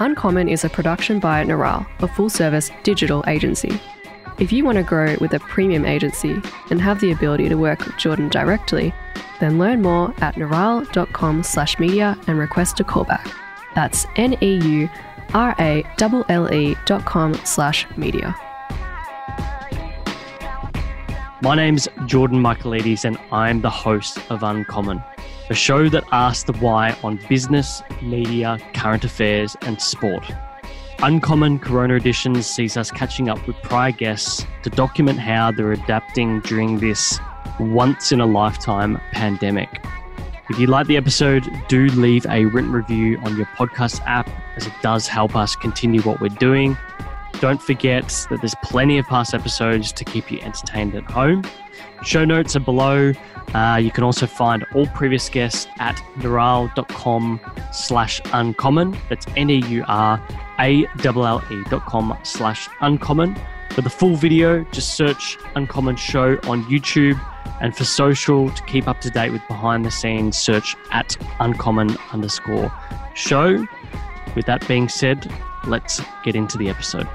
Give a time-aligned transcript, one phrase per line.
[0.00, 3.80] Uncommon is a production by Neuralle, a full service digital agency.
[4.38, 7.84] If you want to grow with a premium agency and have the ability to work
[7.86, 8.92] with Jordan directly,
[9.38, 13.30] then learn more at neuralle.com slash media and request a callback.
[13.76, 14.88] That's N-E-U-R-A-L-L-E
[16.86, 18.36] dot com slash media.
[21.42, 25.04] My name's Jordan Michaelides, and I'm the host of Uncommon,
[25.50, 30.24] a show that asks the why on business, media, current affairs, and sport.
[31.02, 36.40] Uncommon Corona Editions sees us catching up with prior guests to document how they're adapting
[36.40, 37.18] during this
[37.60, 39.84] once in a lifetime pandemic.
[40.50, 44.66] If you like the episode, do leave a written review on your podcast app as
[44.66, 46.76] it does help us continue what we're doing.
[47.40, 51.44] Don't forget that there's plenty of past episodes to keep you entertained at home.
[52.04, 53.12] Show notes are below.
[53.54, 57.40] Uh, you can also find all previous guests at neuralle.com
[57.72, 58.96] slash uncommon.
[59.08, 60.24] That's N-E-U-R-A-L-L-E
[61.70, 63.36] dot com slash uncommon.
[63.70, 67.20] For the full video, just search Uncommon Show on YouTube.
[67.60, 71.96] And for social, to keep up to date with behind the scenes, search at uncommon
[72.12, 72.72] underscore
[73.14, 73.66] show.
[74.36, 75.32] With that being said,
[75.66, 77.08] let's get into the episode.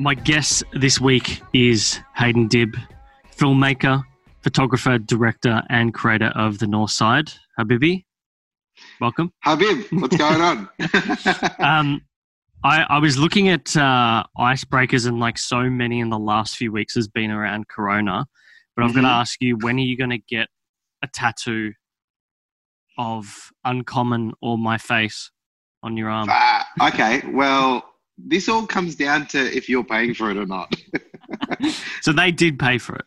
[0.00, 2.74] My guest this week is Hayden Dib,
[3.36, 4.02] filmmaker,
[4.40, 7.30] photographer, director, and creator of The North Side.
[7.58, 8.06] Habibi,
[8.98, 9.30] welcome.
[9.44, 10.68] Habib, what's going on?
[11.58, 12.00] Um,
[12.64, 16.72] I, I was looking at uh, icebreakers, and like so many in the last few
[16.72, 18.24] weeks has been around Corona.
[18.74, 20.48] But I'm going to ask you, when are you going to get
[21.02, 21.74] a tattoo
[22.96, 25.30] of uncommon or my face
[25.82, 26.28] on your arm?
[26.30, 27.84] Ah, okay, well,
[28.26, 30.74] this all comes down to if you're paying for it or not.
[32.02, 33.04] So they did pay for it.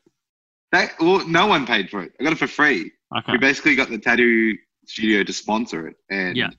[0.71, 2.13] They, well, no one paid for it.
[2.19, 2.91] I got it for free.
[3.17, 3.33] Okay.
[3.33, 4.55] We basically got the tattoo
[4.85, 6.49] studio to sponsor it, and Yeah.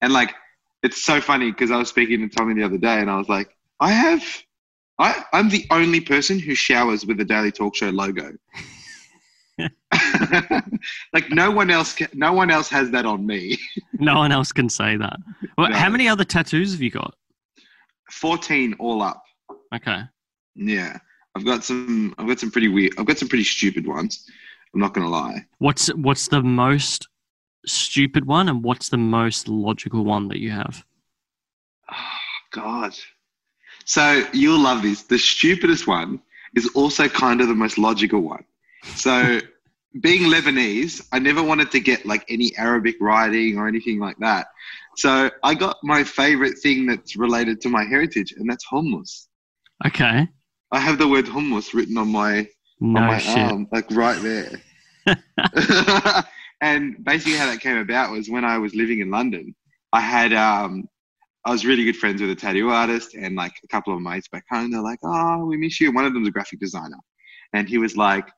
[0.00, 0.34] and like
[0.82, 3.28] it's so funny because I was speaking to Tommy the other day, and I was
[3.28, 3.48] like,
[3.78, 4.24] I have.
[4.98, 8.32] I, I'm the only person who showers with the Daily Talk Show logo.
[11.12, 13.58] like no one else, can, no one else has that on me.
[13.98, 15.16] No one else can say that.
[15.56, 15.76] Well, No.
[15.76, 17.14] How many other tattoos have you got?
[18.12, 19.22] Fourteen all up.
[19.74, 20.02] Okay.
[20.54, 20.98] Yeah,
[21.34, 22.14] I've got some.
[22.18, 22.92] I've got some pretty weird.
[22.98, 24.28] I've got some pretty stupid ones.
[24.74, 25.46] I'm not gonna lie.
[25.58, 27.08] What's what's the most
[27.66, 30.84] stupid one, and what's the most logical one that you have?
[31.90, 32.94] Oh God.
[33.84, 35.02] So you'll love this.
[35.02, 36.20] The stupidest one
[36.54, 38.44] is also kind of the most logical one.
[38.94, 39.40] So
[40.00, 44.48] being Lebanese, I never wanted to get like any Arabic writing or anything like that.
[44.96, 49.28] So I got my favorite thing that's related to my heritage, and that's hummus.
[49.86, 50.28] Okay.
[50.72, 52.46] I have the word hummus written on my
[52.80, 53.38] No on my shit.
[53.38, 54.62] arm, like right there.
[56.60, 59.54] and basically, how that came about was when I was living in London.
[59.92, 60.88] I had um,
[61.44, 64.28] I was really good friends with a tattoo artist and like a couple of mates
[64.28, 64.70] back home.
[64.70, 66.98] They're like, "Oh, we miss you." One of them's a graphic designer,
[67.52, 68.28] and he was like,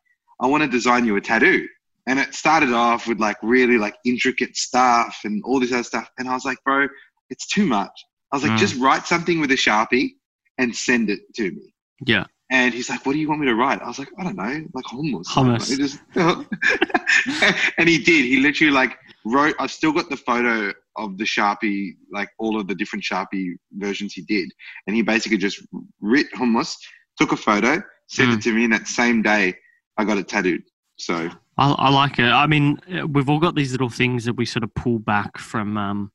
[0.40, 1.68] "I want to design you a tattoo."
[2.06, 6.10] And it started off with like really like intricate stuff and all this other stuff.
[6.18, 6.88] And I was like, "Bro,
[7.30, 7.92] it's too much."
[8.32, 8.58] I was like, Mm.
[8.58, 10.10] "Just write something with a sharpie
[10.58, 11.74] and send it to me."
[12.06, 12.24] Yeah.
[12.50, 14.36] And he's like, "What do you want me to write?" I was like, "I don't
[14.36, 15.70] know, like hummus." I don't Hummus.
[15.70, 18.24] know, just- and he did.
[18.26, 19.54] He literally like wrote.
[19.58, 24.12] I've still got the photo of the sharpie, like all of the different sharpie versions
[24.12, 24.48] he did.
[24.86, 25.60] And he basically just
[26.00, 26.76] writ hummus,
[27.18, 28.34] took a photo, sent Mm.
[28.36, 29.54] it to me, and that same day
[29.96, 30.62] I got it tattooed.
[30.96, 32.24] So I, I like it.
[32.24, 32.78] I mean,
[33.08, 36.12] we've all got these little things that we sort of pull back from um,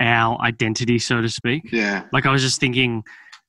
[0.00, 1.70] our identity, so to speak.
[1.72, 3.02] yeah, Like I was just thinking,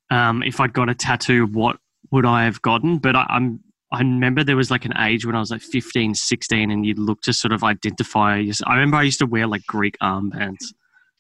[0.10, 1.78] um, if I'd got a tattoo, what
[2.12, 2.98] would I have gotten?
[3.00, 3.60] But I, I'm.
[3.92, 7.00] I remember there was like an age when I was like 15, 16, and you'd
[7.00, 8.44] look to sort of identify.
[8.66, 10.58] I remember I used to wear like Greek armbands.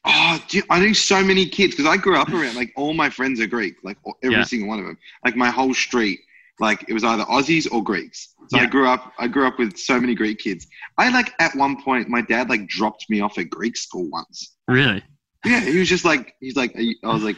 [0.03, 3.09] Oh, dude, I knew so many kids because I grew up around like all my
[3.09, 4.43] friends are Greek, like every Yeah.
[4.43, 4.97] single one of them.
[5.23, 6.19] Like my whole street,
[6.59, 8.33] like it was either Aussies or Greeks.
[8.49, 9.13] So I grew up.
[9.19, 10.67] I grew up with so many Greek kids.
[10.97, 14.55] I like at one point, my dad like dropped me off at Greek school once.
[14.67, 15.03] Really?
[15.45, 17.37] Yeah, he was just like, he's like, I was like,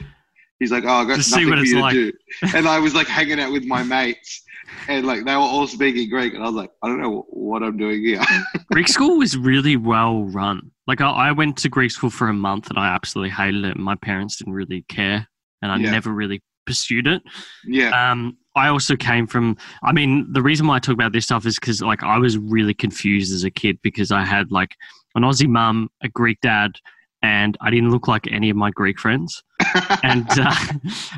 [0.60, 1.94] he's like, oh, I got Just nothing what for it's you like.
[1.94, 2.18] to do.
[2.56, 4.44] And I was like hanging out with my mates,
[4.88, 7.64] and like they were all speaking Greek, and I was like, I don't know what
[7.64, 8.22] I'm doing here.
[8.72, 10.72] Greek school was really well run.
[10.88, 13.78] Like I, I went to Greek school for a month and I absolutely hated it.
[13.78, 15.28] My parents didn't really care,
[15.62, 15.92] and I Yeah.
[15.92, 17.22] never really pursued it.
[17.66, 19.58] yeah, Um, I also came from.
[19.84, 22.38] I mean, the reason why I talk about this stuff is because like I was
[22.38, 24.76] really confused as a kid because I had like
[25.16, 26.72] an Aussie mum, a Greek dad,
[27.22, 29.44] and I didn't look like any of my Greek friends.
[30.04, 30.56] and uh,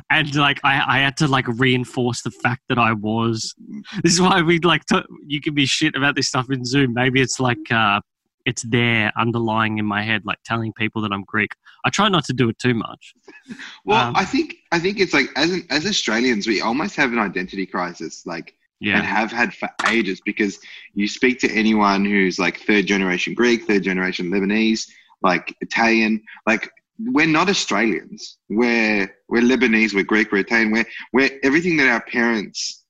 [0.10, 3.54] and like I, I had to like reinforce the fact that I was.
[4.04, 6.94] This is why we like to, you can be shit about this stuff in Zoom.
[6.94, 8.02] Maybe it's like uh,
[8.50, 11.52] it's there underlying in my head, like telling people that I'm Greek.
[11.86, 13.14] I try not to do it too much.
[13.86, 17.12] Well, Um, I think I think it's like as an, as Australians, we almost have
[17.12, 18.98] an identity crisis, like yeah.
[18.98, 20.22] and have had for ages.
[20.24, 20.60] Because
[20.94, 24.88] you speak to anyone who's like third generation Greek, third generation Lebanese,
[25.24, 26.70] like Italian, like
[27.00, 28.38] we're not Australians.
[28.50, 30.72] We're we're Lebanese, we're Greek, we're Italian.
[30.72, 32.84] We're we're everything that our parents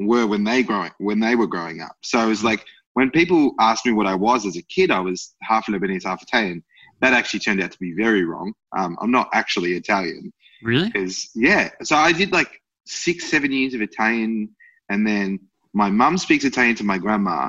[0.00, 1.96] were when they growing when they were growing up.
[2.02, 2.64] So it's like
[2.94, 6.22] when people asked me what I was as a kid, I was half Lebanese, half
[6.22, 6.62] Italian.
[7.00, 8.52] That actually turned out to be very wrong.
[8.76, 10.88] Um, I'm not actually Italian really?
[10.90, 14.48] because yeah so i did like six seven years of italian
[14.88, 15.38] and then
[15.74, 17.48] my mum speaks italian to my grandma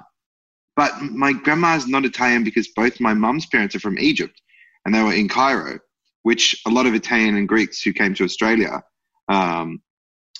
[0.75, 4.41] but my grandma is not italian because both my mum's parents are from egypt
[4.85, 5.79] and they were in cairo
[6.23, 8.83] which a lot of italian and greeks who came to australia
[9.29, 9.81] um,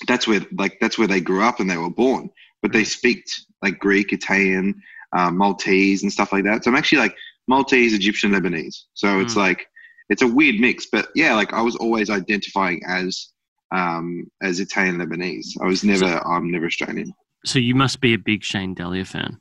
[0.07, 2.29] that's where like that's where they grew up and they were born
[2.63, 3.23] but they speak
[3.61, 4.73] like greek italian
[5.15, 7.15] uh, maltese and stuff like that so i'm actually like
[7.47, 9.45] maltese egyptian lebanese so it's Mm.
[9.45, 9.67] like
[10.09, 13.29] it's a weird mix but yeah like i was always identifying as
[13.75, 17.13] um as italian lebanese i was never i'm never australian
[17.45, 19.37] So you must be a big Shane Delia fan.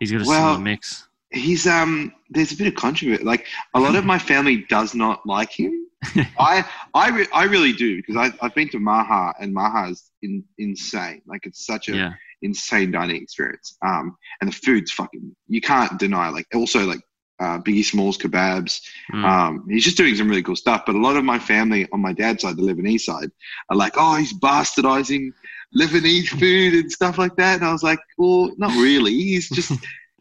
[0.00, 1.08] He's got a Well- similar mix.
[1.30, 5.24] He's um there's a bit of controversy like a lot of my family does not
[5.26, 5.86] like him
[6.38, 10.10] i i re- i really do because I, i've been to maha and maha is
[10.22, 12.12] in, insane like it's such a Yeah,
[12.42, 17.00] insane dining experience um and the food's fucking you can't deny like also like
[17.40, 18.82] uh, Biggie Smalls kebabs.
[19.14, 19.24] Mm.
[19.24, 20.82] Um, he's just doing some really cool stuff.
[20.84, 23.30] But a lot of my family on my dad's side, the Lebanese side,
[23.70, 25.32] are like, oh, he's bastardizing
[25.74, 27.56] Lebanese food and stuff like that.
[27.56, 29.12] And I was like, well, not really.
[29.12, 29.72] He's just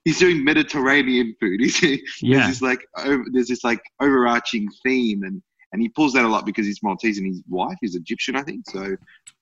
[0.06, 1.60] he's doing Mediterranean food.
[1.62, 2.48] He's, there's yeah.
[2.48, 5.42] this like over, there's this like overarching theme, and
[5.72, 8.44] and he pulls that a lot because he's Maltese and his wife is Egyptian, I
[8.44, 8.70] think.
[8.70, 8.96] So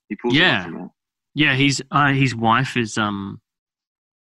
[0.10, 0.88] he pulls Yeah.
[1.34, 3.40] Yeah, he's uh, his wife is um,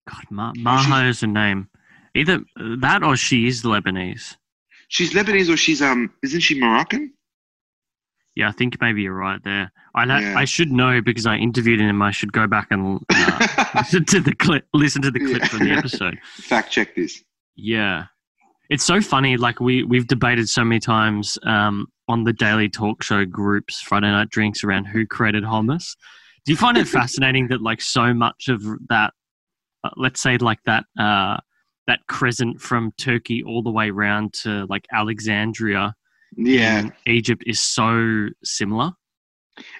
[0.08, 1.68] God, Ma- Oh, Maha is her name.
[2.14, 2.40] Either
[2.78, 4.36] that or she is Lebanese.
[4.88, 7.12] She's Lebanese or she's um isn't she Moroccan?
[8.36, 9.70] Yeah, I think maybe you're right there.
[9.94, 10.36] I know, Yeah.
[10.36, 12.02] I should know because I interviewed him.
[12.02, 14.66] I should go back and uh, listen to the clip.
[14.74, 15.46] Listen to the clip Yeah.
[15.48, 16.18] from the episode.
[16.34, 17.22] Fact check this.
[17.54, 18.06] Yeah,
[18.70, 19.36] it's so funny.
[19.36, 24.10] Like we we've debated so many times um, on the daily talk show groups, Friday
[24.10, 25.94] night drinks around who created hummus.
[26.44, 29.12] Do you find it fascinating that like so much of that,
[29.84, 31.36] uh, let's say like that uh,
[31.86, 35.94] that crescent from Turkey all the way around to like Alexandria
[36.36, 38.92] Yeah, Egypt is so similar.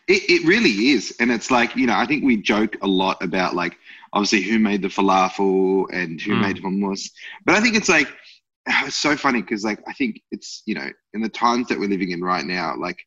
[0.07, 1.15] It, it really is.
[1.19, 3.77] And it's like, you know, I think we joke a lot about like
[4.13, 6.41] obviously who made the falafel and who Mm.
[6.41, 7.11] made hummus.
[7.45, 8.09] But I think it's like
[8.67, 11.89] it's so funny because like I think it's, you know, in the times that we're
[11.89, 12.99] living in right now, like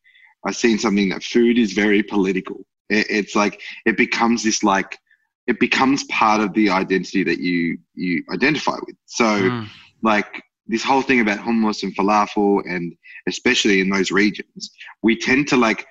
[0.44, 2.66] I've seen something that food is very political.
[2.90, 4.98] It, it's like it becomes this like
[5.46, 8.96] it becomes part of the identity that you you identify with.
[9.06, 9.68] So Mm.
[10.02, 12.94] like this whole thing about hummus and falafel and
[13.28, 14.70] especially in those regions
[15.02, 15.86] we tend to like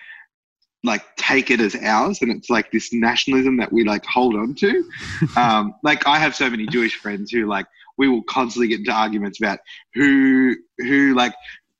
[0.84, 4.54] like take it as ours and it's like this nationalism that we like hold on
[4.56, 4.84] to
[5.38, 7.66] um like i have so many jewish friends who like
[7.98, 9.60] we will constantly get into arguments about
[9.96, 11.34] who who like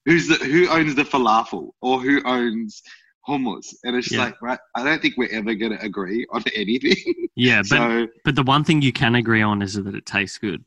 [0.06, 2.82] who's the who owns the falafel or who owns
[3.30, 4.26] hummus and it's just Yeah.
[4.26, 6.96] like right i don't think we're ever going to agree on anything
[7.36, 10.40] Yeah, but so but the one thing you can agree on is that it tastes
[10.40, 10.64] good.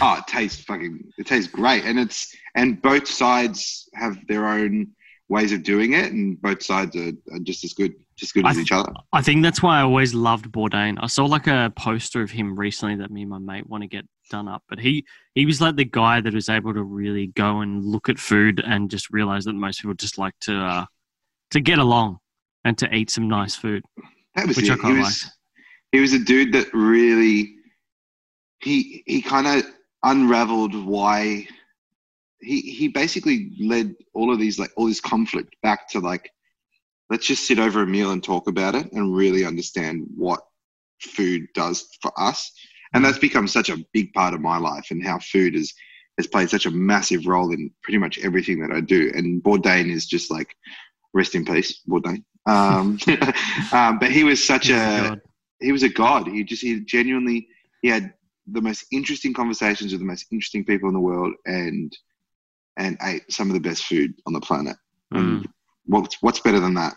[0.00, 1.12] Oh, it tastes fucking.
[1.18, 4.88] It tastes great, and it's and both sides have their own
[5.28, 8.50] ways of doing it, and both sides are, are just as good, just good I
[8.50, 8.92] as th- each other.
[9.12, 10.98] I think that's why I always loved Bourdain.
[11.00, 13.88] I saw like a poster of him recently that me and my mate want to
[13.88, 14.62] get done up.
[14.68, 15.04] But he
[15.34, 18.62] he was like the guy that was able to really go and look at food
[18.64, 20.84] and just realize that most people just like to uh,
[21.50, 22.18] to get along
[22.64, 23.84] and to eat some nice food.
[24.34, 24.72] That was Which it.
[24.72, 25.30] I he quite was
[25.92, 27.54] he was a dude that really
[28.60, 29.70] he he kind of
[30.04, 31.46] unraveled why
[32.40, 36.30] he he basically led all of these like all this conflict back to like
[37.10, 40.40] let's just sit over a meal and talk about it and really understand what
[41.00, 42.52] food does for us
[42.94, 45.72] and that's become such a big part of my life and how food is
[46.16, 49.90] has played such a massive role in pretty much everything that I do and Bourdain
[49.90, 50.54] is just like
[51.14, 52.98] rest in peace Bourdain um,
[53.72, 55.20] um, but he was such He's a God.
[55.60, 56.28] he was a god.
[56.28, 57.48] He just he genuinely
[57.82, 58.14] he had
[58.52, 61.92] the most interesting conversations with the most interesting people in the world, and
[62.76, 64.76] and ate some of the best food on the planet.
[65.12, 65.44] Mm.
[65.86, 66.94] What's what's better than that?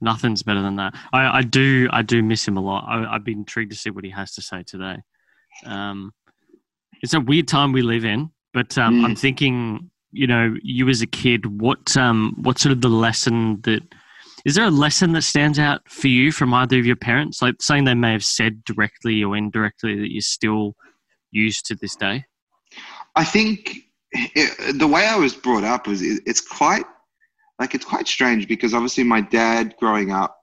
[0.00, 0.94] Nothing's better than that.
[1.12, 2.84] I, I do I do miss him a lot.
[2.88, 4.96] I, I've been intrigued to see what he has to say today.
[5.64, 6.12] Um,
[7.02, 9.04] it's a weird time we live in, but um, Mm.
[9.04, 13.60] I'm thinking, you know, you as a kid, what um, what sort of the lesson
[13.62, 13.82] that
[14.44, 17.60] is there a lesson that stands out for you from either of your parents, like
[17.60, 20.76] something they may have said directly or indirectly that you still
[21.30, 22.24] use to this day?
[23.16, 23.78] I think
[24.12, 26.84] it, the way I was brought up was it, it's quite
[27.58, 30.36] like it's quite strange because obviously my dad growing up,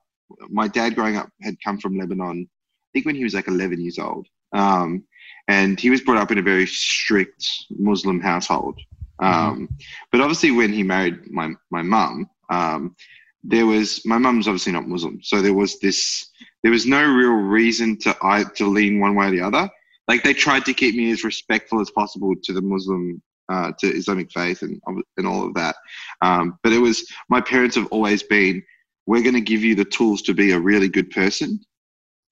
[0.48, 2.48] my dad growing up had come from Lebanon.
[2.48, 5.04] I think when he was like 11 years old, um,
[5.48, 8.80] and he was brought up in a very strict Muslim household.
[9.20, 9.68] Um,
[10.12, 12.94] But obviously, when he married my my mum, um,
[13.42, 16.30] there was my mum's obviously not Muslim, so there was this.
[16.62, 19.68] There was no real reason to I to lean one way or the other.
[20.08, 23.86] Like they tried to keep me as respectful as possible to the Muslim, uh, to
[23.86, 24.80] Islamic faith, and
[25.16, 25.76] and all of that.
[26.22, 28.62] Um, but it was my parents have always been.
[29.06, 31.60] We're going to give you the tools to be a really good person,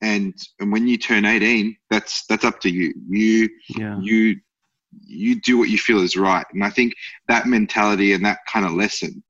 [0.02, 2.94] and and when you turn 18, that's that's up to you.
[3.08, 3.98] You Yeah.
[4.00, 4.36] you
[5.04, 6.94] you do what you feel is right and i think
[7.28, 9.22] that mentality and that kind of lesson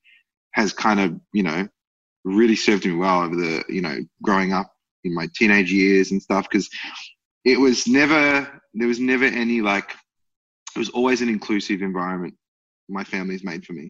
[0.52, 1.66] has kind of you know
[2.24, 4.72] really served me well over the you know growing up
[5.04, 6.68] in my teenage years and stuff because
[7.52, 8.22] it was never
[8.74, 9.88] there was never any like
[10.74, 12.34] it was always an inclusive environment
[12.88, 13.86] my family's made for me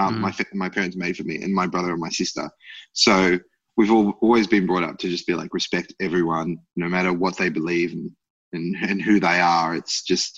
[0.00, 0.20] um, Mm.
[0.26, 2.48] my fa- my parents made for me and my brother and my sister
[2.92, 3.38] so
[3.76, 7.36] we've all, always been brought up to just be like respect everyone no matter what
[7.36, 8.10] they believe and
[8.52, 10.32] and, and who they are it's just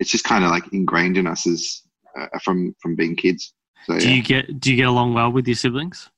[0.00, 1.82] it's just kind of like ingrained in us as
[2.18, 3.42] uh, from from being kids.
[3.86, 6.10] So Do yeah, you get do you get along well with your siblings?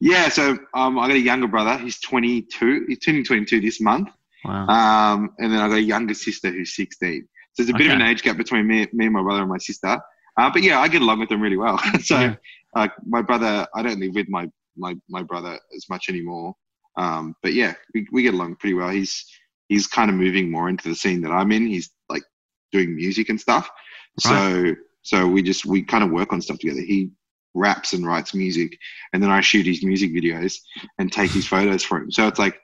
[0.00, 0.28] yeah.
[0.28, 1.76] So um, I got a younger brother.
[1.78, 2.86] He's 22.
[2.88, 4.08] He's turning 22 this month.
[4.44, 4.66] Wow.
[4.66, 7.26] Um, and then I got a younger sister who's 16.
[7.52, 9.48] So there's a bit of an age gap between me, me and my brother and
[9.50, 9.98] my sister.
[10.36, 11.78] Uh, but yeah, I get along with them really well.
[12.02, 12.34] so Yeah.
[12.74, 16.54] uh, my brother, I don't live with my my my brother as much anymore.
[16.96, 18.88] Um, but yeah, we, we get along pretty well.
[18.88, 19.24] He's
[19.68, 21.66] he's kind of moving more into the scene that I'm in.
[21.66, 22.24] He's like
[22.72, 23.70] doing music and stuff.
[24.18, 26.80] So so we just we kind of work on stuff together.
[26.80, 27.10] He
[27.54, 28.78] raps and writes music,
[29.12, 30.58] and then I shoot his music videos
[30.98, 32.10] and take his photos for him.
[32.10, 32.60] So it's like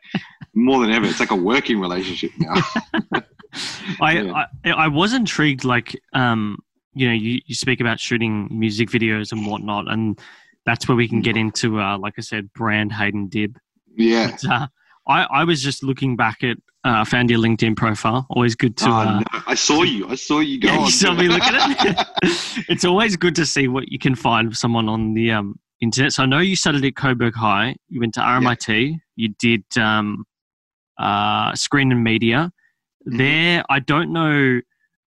[0.55, 2.55] more than ever, it's like a working relationship now.
[4.01, 4.45] I, Yeah.
[4.65, 6.59] I I was intrigued, like um,
[6.95, 10.19] you know, you, you speak about shooting music videos and whatnot, and
[10.67, 13.59] that's where we can get into, uh, like I said, brand Hayden Dib.
[13.97, 14.37] yeah.
[14.43, 14.67] But, uh,
[15.09, 18.27] I I was just looking back at, uh, found your LinkedIn profile.
[18.31, 18.89] Always good to.
[18.89, 19.25] oh, uh, no.
[19.47, 20.09] I saw you.
[20.09, 20.69] I saw you go.
[20.69, 22.07] Yeah, you saw me look at it.
[22.69, 26.13] it's always good to see what you can find of someone on the um, internet.
[26.13, 27.77] So I know you studied at Coburg High.
[27.89, 28.99] You went to RMIT.
[29.17, 30.25] You did um,
[30.99, 32.51] uh, screen and media.
[33.09, 33.19] Mhm.
[33.19, 34.61] There, I don't know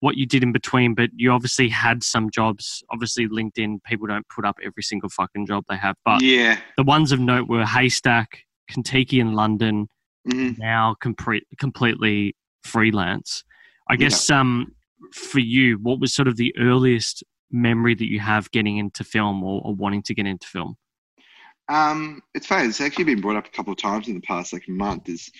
[0.01, 2.84] what you did in between, but you obviously had some jobs.
[2.91, 6.60] Obviously, LinkedIn people don't put up every single fucking job they have, but yeah.
[6.77, 9.88] the ones of note were Haystack, Kentucky, and London
[10.29, 13.44] hmm now complete, completely freelance.
[13.89, 14.74] I guess um,
[15.12, 19.44] for you, what was sort of the earliest memory that you have getting into film
[19.44, 20.77] or, or wanting to get into film?
[21.67, 22.67] Um, it's funny.
[22.67, 25.10] It's actually been brought up a couple of times in the past like month.
[25.10, 25.32] Is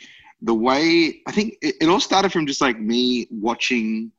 [0.42, 4.12] the way I think it, it all started from just like me watching,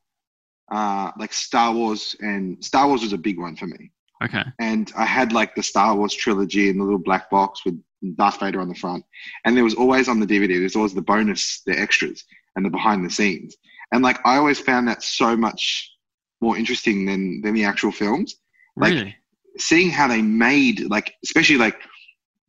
[0.71, 3.91] uh, like Star Wars, and Star Wars was a big one for me.
[4.25, 4.43] Okay.
[4.61, 7.79] and I had like the Star Wars trilogy in the little black box with
[8.17, 9.05] Darth Vader on the front,
[9.45, 10.59] and there was always on the DVD.
[10.59, 13.57] There's always the bonus, the extras, and the behind the scenes.
[13.93, 15.93] And like I always found that so much
[16.41, 18.37] more interesting than than the actual films.
[18.77, 19.17] Like really?
[19.59, 21.77] seeing how they made like, especially like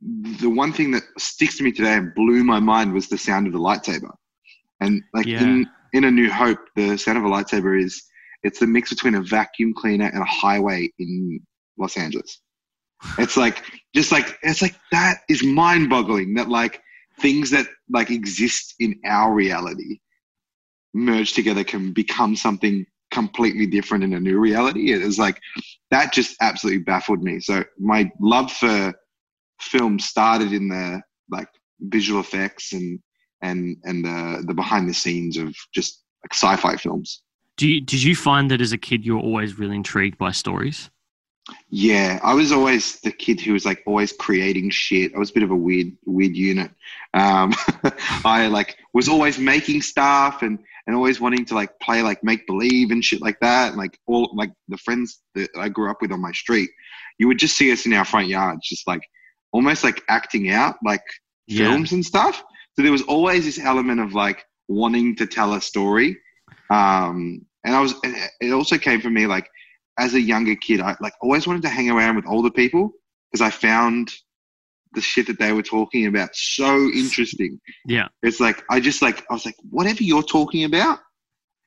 [0.02, 3.48] the one thing that sticks to me today and blew my mind was the sound
[3.48, 4.14] of the lightsaber.
[4.82, 5.42] And like Yeah.
[5.44, 8.04] in in A New Hope, the sound of a lightsaber is
[8.44, 11.40] it's the mix between a vacuum cleaner and a highway in
[11.78, 12.42] Los Angeles.
[13.20, 16.82] It's like just like it's like that is mind boggling that like
[17.20, 20.00] things that like exist in our reality
[20.94, 24.92] merge together can become something completely different in a new reality.
[24.92, 25.40] It is like
[25.92, 27.40] that just absolutely baffled me.
[27.40, 28.94] So my love for
[29.62, 31.50] film started in the like
[31.82, 33.00] visual effects and
[33.42, 37.22] and and the the behind the scenes of just like sci-fi films.
[37.58, 40.32] Do you, did you find that as a kid you were always really intrigued by
[40.32, 40.92] stories?
[41.70, 45.14] Yeah, I was always the kid who was like always creating shit.
[45.16, 46.72] I was a bit of a weird, weird unit.
[47.14, 47.54] Um,
[48.26, 52.48] I like was always making stuff and and always wanting to like play like make
[52.48, 53.70] believe and shit like that.
[53.70, 56.70] And like all like the friends that I grew up with on my street,
[57.18, 59.02] you would just see us in our front yards, just like
[59.52, 61.04] almost like acting out like
[61.48, 61.66] Yeah.
[61.68, 62.44] films and stuff.
[62.76, 66.18] So there was always this element of like wanting to tell a story.
[66.70, 67.96] Um, and I was,
[68.42, 69.50] it also came for me like
[69.98, 72.92] as a younger kid, I like always wanted to hang around with older people
[73.32, 74.12] because I found
[74.94, 77.60] the shit that they were talking about so interesting.
[77.86, 78.08] Yeah.
[78.24, 81.00] It's like I just like I was like, whatever you're talking about,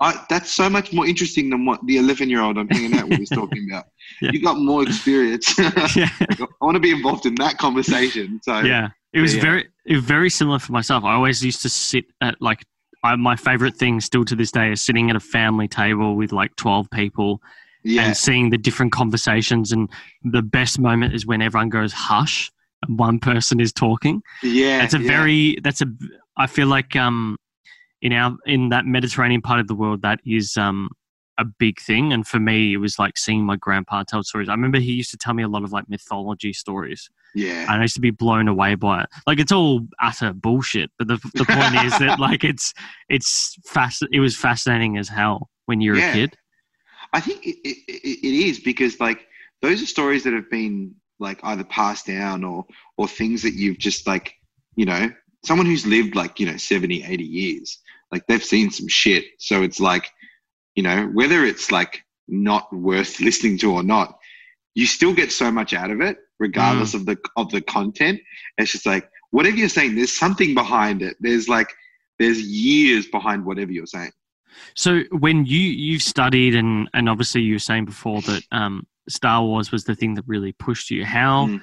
[0.00, 3.08] I, that's so much more interesting than what the 11 year old I'm hanging out
[3.08, 3.84] with is talking about.
[4.20, 4.32] Yeah.
[4.32, 5.56] You got more experience.
[5.96, 6.08] yeah.
[6.20, 8.40] I want to be involved in that conversation.
[8.42, 8.88] So yeah.
[9.12, 9.42] It was Yeah.
[9.42, 11.04] very it was very similar for myself.
[11.04, 12.64] I always used to sit at like
[13.04, 16.32] I, my favorite thing still to this day is sitting at a family table with
[16.32, 17.40] like 12 people
[17.82, 18.02] Yeah.
[18.06, 19.72] and seeing the different conversations.
[19.72, 19.88] And
[20.22, 22.50] the best moment is when everyone goes hush
[22.86, 24.22] and one person is talking.
[24.42, 24.82] yeah.
[24.84, 25.06] It's a yeah.
[25.08, 25.86] very, that's a,
[26.36, 27.36] I feel like um,
[28.02, 30.90] in our, in that Mediterranean part of the world, that is um,
[31.38, 32.12] a big thing.
[32.12, 34.48] And for me, it was like seeing my grandpa tell stories.
[34.48, 37.08] I remember he used to tell me a lot of like mythology stories.
[37.34, 37.62] Yeah.
[37.62, 39.08] and I used to be blown away by it.
[39.26, 42.74] Like it's all utter bullshit, but the the point is that like it's
[43.08, 44.04] it's fast.
[44.12, 46.10] It was fascinating as hell when you're Yeah.
[46.10, 46.36] a kid.
[47.12, 49.26] I think it, it, it is because like
[49.62, 53.78] those are stories that have been like either passed down or or things that you've
[53.78, 54.34] just like
[54.76, 55.10] you know
[55.44, 57.78] someone who's lived like you know 70 80 years
[58.10, 59.24] like they've seen some shit.
[59.38, 60.10] So it's like
[60.74, 64.16] you know whether it's like not worth listening to or not
[64.74, 66.96] you still get so much out of it regardless mm.
[66.96, 68.20] of the of the content.
[68.58, 71.16] It's just like whatever you're saying there's something behind it.
[71.20, 71.72] There's like
[72.18, 74.12] there's years behind whatever you're saying
[74.74, 79.42] So when you you've studied and and obviously you were saying before that um, Star
[79.42, 81.04] Wars was the thing that really pushed you.
[81.04, 81.60] How Mm.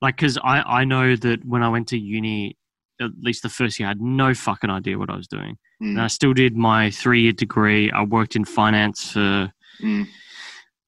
[0.00, 2.56] like because I I know that when I went to uni.
[3.00, 5.56] At least the first year, I had no fucking idea what I was doing.
[5.82, 5.92] Mm.
[5.92, 7.90] And I still did my three year degree.
[7.90, 9.50] I worked in finance for
[9.82, 10.06] Mm.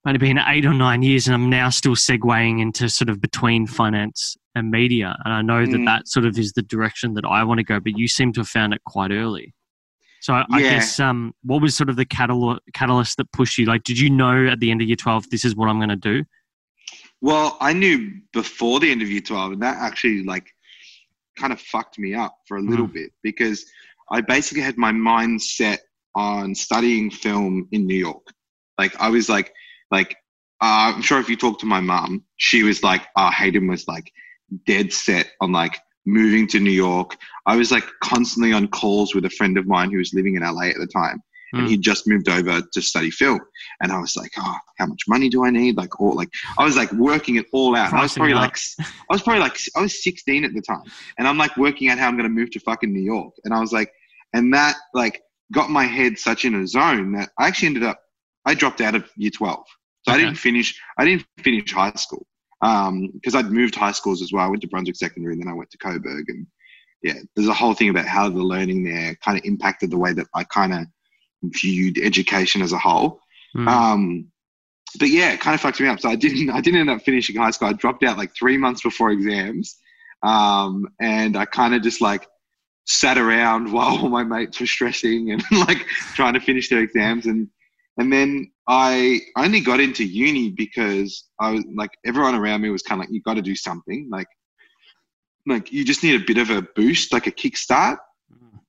[0.07, 3.67] only been eight or nine years, and I'm now still segueing into sort of between
[3.67, 5.17] finance and media.
[5.25, 5.87] And I know that Mm.
[5.87, 8.41] that sort of is the direction that I want to go, but you seem to
[8.41, 9.55] have found it quite early.
[10.25, 13.67] So I, I guess um, what was sort of the catal- catalyst that pushed you?
[13.67, 15.91] Like, did you know at the end of year 12, this is what I'm going
[15.91, 16.25] to do?
[17.21, 20.47] Well, I knew before the end of year 12, and that actually like
[21.39, 23.67] kind of fucked me up for a little bit because
[24.11, 25.83] I basically had my mind set
[26.15, 28.27] on studying film in New York.
[28.79, 29.53] Like I was like,
[29.91, 30.13] like
[30.63, 33.87] uh, I'm sure if you talk to my mum, she was like, uh, Hayden was
[33.87, 34.11] like
[34.65, 37.17] dead set on like moving to New York.
[37.47, 40.43] I was like constantly on calls with a friend of mine who was living in
[40.43, 41.69] LA at the time, and Mm.
[41.69, 43.41] he just moved over to study film.
[43.81, 45.77] And I was like, oh, how much money do I need?
[45.77, 47.93] Like, all like I was like working it all out.
[47.93, 50.83] I was probably like, I was probably like, I was 16 at the time,
[51.19, 53.35] and I'm like working out how I'm going to move to fucking New York.
[53.45, 53.91] And I was like,
[54.33, 58.01] and that like got my head such in a zone that I actually ended up,
[58.45, 59.65] I dropped out of year 12.
[60.07, 60.79] So I didn't finish.
[60.99, 62.27] I didn't finish high school
[62.65, 64.45] because I'd moved high schools as well.
[64.45, 66.47] I went to Brunswick Secondary, and then I went to Coburg, and
[67.03, 70.13] yeah, there's a whole thing about how the learning there kind of impacted the way
[70.15, 70.87] that I kind of
[71.43, 73.21] viewed education as a whole.
[73.55, 73.69] Mm.
[73.69, 74.27] Um,
[74.99, 76.01] but yeah, it kind of fucked me up.
[76.01, 76.51] So I didn't.
[76.51, 77.69] I didn't end up finishing high school.
[77.69, 79.77] I dropped out like three months before exams,
[80.23, 82.27] um, and I kind of just like
[82.87, 87.27] sat around while all my mates were stressing and like trying to finish their exams
[87.27, 87.49] and
[87.97, 92.83] and then I only got into uni because I was like everyone around me was
[92.83, 94.29] kind of like you got to do something like
[95.47, 97.99] like you just need a bit of a boost like a kickstart.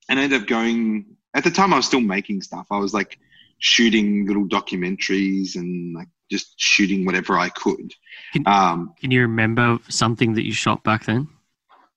[0.10, 2.68] And I ended up going at the time I was still making stuff.
[2.70, 3.18] I was like
[3.60, 7.94] shooting little documentaries and like just shooting whatever I could.
[8.34, 11.28] Can- um Can you remember something that you shot back then?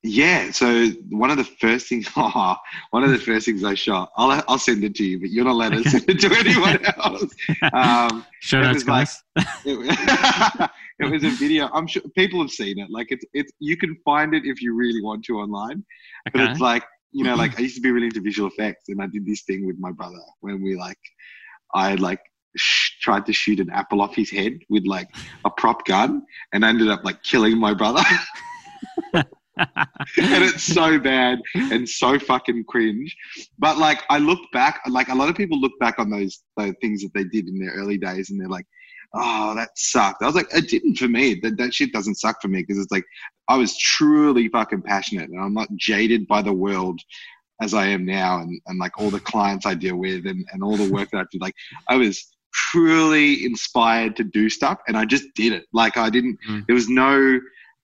[0.04, 2.54] Yeah, so one of the first things, oh,
[2.90, 5.44] one of the first things I shot, I'll I'll send it to you, but you're
[5.44, 5.90] not allowed to Okay.
[5.90, 7.34] send it to anyone else.
[7.72, 9.22] Um, Show it notes, was like- guys.
[9.66, 10.68] it, was-
[11.00, 11.68] it was a video.
[11.72, 12.90] I'm sure people have seen it.
[12.90, 15.84] Like it's it's you can find it if you really want to online.
[16.28, 16.32] okay.
[16.32, 19.02] But it's like you know, like I used to be really into visual effects, and
[19.02, 20.98] I did this thing with my brother when we like,
[21.74, 22.20] I like
[22.56, 25.08] sh- tried to shoot an apple off his head with like
[25.44, 28.02] a prop gun, and I ended up like killing my brother.
[29.58, 33.16] And it's so bad and so fucking cringe.
[33.58, 36.74] But like, I look back, like a lot of people look back on those those
[36.80, 38.66] things that they did in their early days, and they're like,
[39.14, 41.34] "Oh, that sucked." I was like, "It didn't for me.
[41.42, 43.04] That that shit doesn't suck for me because it's like
[43.48, 47.00] I was truly fucking passionate, and I'm not jaded by the world."
[47.60, 50.62] As I am now, and, and like all the clients I deal with, and, and
[50.62, 51.56] all the work that I do, like
[51.88, 55.64] I was truly inspired to do stuff, and I just did it.
[55.72, 56.38] Like I didn't.
[56.48, 56.66] Mm.
[56.66, 57.40] There was no,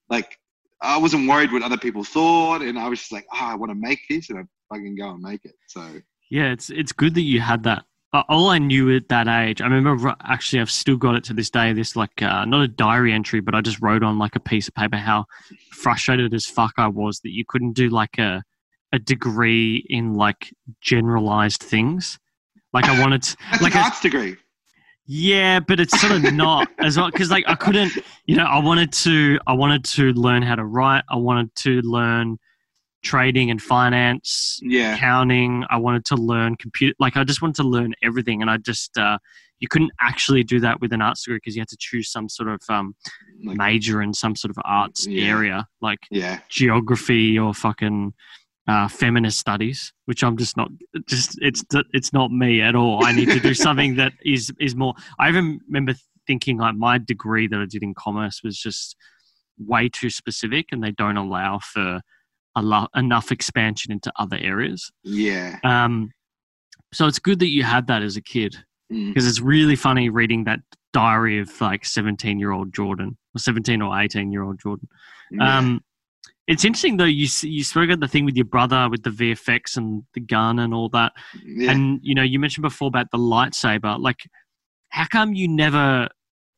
[0.09, 0.39] like
[0.85, 3.71] I wasn't worried what other people thought, and I was just like, oh, I want
[3.71, 4.43] to make this, and I
[4.73, 5.55] fucking go and make it.
[5.69, 7.85] So Yeah, it's it's good that you had that.
[8.13, 11.35] But all I knew at that age, I remember actually, I've still got it to
[11.35, 11.73] this day.
[11.73, 14.69] This like uh, not a diary entry, but I just wrote on like a piece
[14.69, 15.25] of paper how
[15.73, 18.45] frustrated as fuck I was that you couldn't do like a
[18.93, 22.19] a degree in like generalized things.
[22.73, 24.37] Like I wanted, to, like an a- arts degree.
[25.07, 27.93] Yeah, but it's sort of not as well because like I couldn't,
[28.27, 31.05] you know, I wanted to, I wanted to learn how to write.
[31.11, 32.39] I wanted to learn
[33.03, 35.65] trading and finance Yeah, accounting.
[35.69, 36.95] I wanted to learn computer.
[36.99, 39.19] Like I just wanted to learn everything, and I just uh,
[39.59, 42.29] you couldn't actually do that with an arts degree because you had to choose some
[42.29, 42.95] sort of um,
[43.45, 45.27] like, major in some sort of arts Yeah.
[45.27, 48.15] area, like yeah, geography or fucking
[48.67, 50.69] uh, feminist studies, which I'm just not
[51.07, 53.05] just it's it's not me at all.
[53.05, 54.95] I need to do something that is is more.
[55.19, 55.95] I even remember
[56.27, 58.97] thinking like my degree that I did in commerce was just
[59.59, 62.01] way too specific, and they don't allow for
[62.57, 64.91] a lot enough expansion into other areas.
[65.03, 65.59] Yeah.
[65.65, 66.11] Um,
[66.93, 68.57] so it's good that you had that as a kid
[68.93, 69.09] Mm.
[69.09, 70.61] because it's really funny reading that
[70.93, 74.89] diary of like 17 year old Jordan or 17 or 18 year old Jordan.
[75.31, 75.59] Yeah.
[76.47, 77.05] It's interesting though.
[77.05, 80.59] You you spoke about the thing with your brother with the VFX and the gun
[80.59, 81.13] and all that,
[81.45, 81.71] yeah.
[81.71, 83.99] and you know you mentioned before about the lightsaber.
[83.99, 84.21] Like,
[84.91, 86.09] how come you never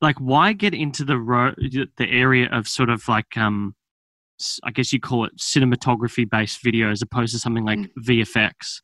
[0.01, 0.17] like?
[0.19, 3.77] Why get into the ro- the area of sort of like um,
[4.65, 7.91] I guess you call it cinematography based video as opposed to something like Mm.
[8.05, 8.81] VFX.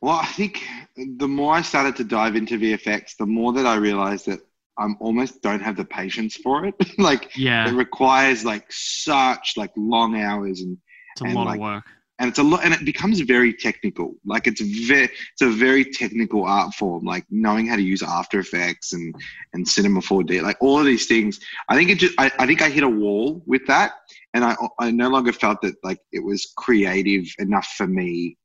[0.00, 0.62] Well, I think
[0.96, 4.40] the more I started to dive into VFX, the more that I realized that
[4.78, 6.74] I'm almost don't have the patience for it.
[6.98, 10.76] like Yeah, it requires like such like long hours and
[11.12, 11.84] it's a and, lot like, of work.
[12.18, 14.14] and it's a lot and it becomes very technical.
[14.24, 17.04] Like it's very it's a very technical art form.
[17.04, 19.14] Like knowing how to use After Effects and
[19.52, 21.38] and Cinema 4D, like all of these things.
[21.68, 23.92] I think it just I, I think I hit a wall with that,
[24.34, 28.36] and I I no longer felt that like it was creative enough for me.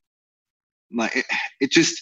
[0.91, 1.25] Like it,
[1.59, 2.01] it just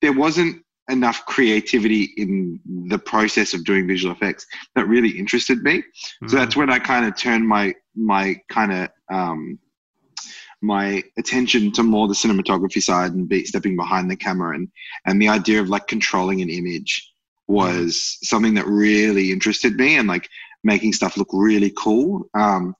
[0.00, 5.82] there wasn't enough creativity in the process of doing visual effects that really interested me.
[6.28, 6.38] So Mm.
[6.38, 9.58] that's when I kind of turned my my kind of um,
[10.62, 14.68] my attention to more the cinematography side and be stepping behind the camera and
[15.06, 17.12] and the idea of like controlling an image
[17.46, 20.28] was something that really interested me and like
[20.64, 22.28] making stuff look really cool.
[22.34, 22.74] Um,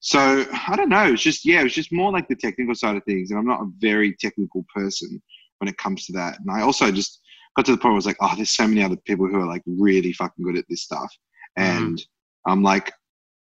[0.00, 1.12] so I don't know.
[1.12, 3.62] It's just yeah, it's just more like the technical side of things, and I'm not
[3.62, 5.20] a very technical person
[5.58, 6.38] when it comes to that.
[6.40, 7.20] And I also just
[7.56, 9.36] got to the point where I was like, oh, there's so many other people who
[9.36, 11.12] are like really fucking good at this stuff,
[11.56, 12.00] and
[12.46, 12.92] I'm like,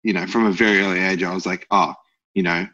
[0.04, 1.94] you know, from a very early age, I was like, oh,
[2.34, 2.68] you know,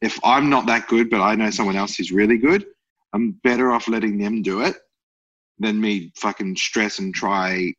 [0.00, 2.66] if I'm not that good, but I know someone else who's really good,
[3.12, 4.76] I'm better off letting them do it
[5.58, 7.72] than me fucking stress and try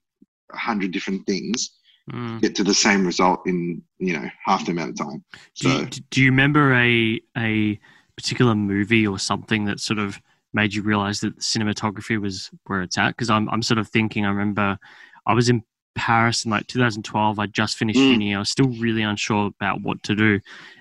[0.53, 1.71] a hundred different things
[2.12, 2.41] Mm.
[2.41, 5.23] get to the same result in you know half the amount of time.
[5.62, 7.79] Do So you, do you remember a a
[8.17, 10.19] particular movie or something that sort of
[10.53, 13.09] made you realize that the cinematography was where it's at?
[13.09, 14.25] Because I'm I'm sort of thinking.
[14.25, 14.77] I remember
[15.25, 15.63] I was in
[15.95, 17.39] Paris in like 2012.
[17.39, 18.11] I just finished Mm.
[18.11, 18.35] uni.
[18.35, 20.39] I was still really unsure about what to do,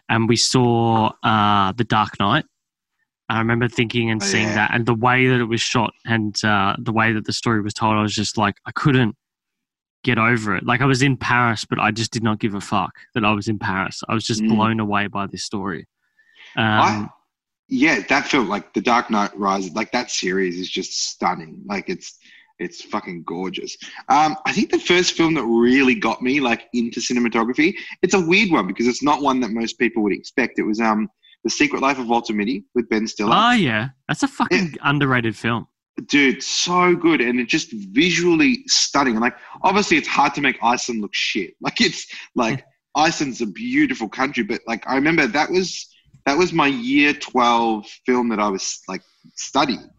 [0.09, 2.45] and we saw uh, The Dark Knight.
[3.29, 4.55] I remember thinking and Oh, seeing yeah.
[4.55, 7.61] that, and the way that it was shot, and uh, the way that the story
[7.63, 7.97] was told.
[7.97, 9.17] I was just like, I couldn't
[10.05, 10.65] get over it.
[10.67, 13.33] Like I was in Paris, but I just did not give a fuck that I
[13.33, 14.03] was in Paris.
[14.09, 14.49] I was just Mm.
[14.49, 15.87] blown away by this story.
[16.57, 17.09] Um, I,
[17.73, 21.63] yeah, that film, like The Dark Knight Rises, like that series is just stunning.
[21.67, 22.19] Like it's
[22.59, 23.77] it's fucking gorgeous.
[24.09, 28.21] Um, I think the first film that really got me like into cinematography, it's a
[28.21, 30.59] weird one because it's not one that most people would expect.
[30.59, 31.09] It was um
[31.45, 33.35] The Secret Life of Walter Mitty with Ben Stiller.
[33.35, 35.67] oh yeah, that's a fucking underrated film.
[36.09, 40.57] dude so good and it just visually stunning and like obviously it's hard to make
[40.63, 45.51] iceland look shit like it's like iceland's a beautiful country but like i remember that
[45.51, 45.92] was
[46.27, 49.03] that was my year 12 film that i was like
[49.37, 49.91] studying.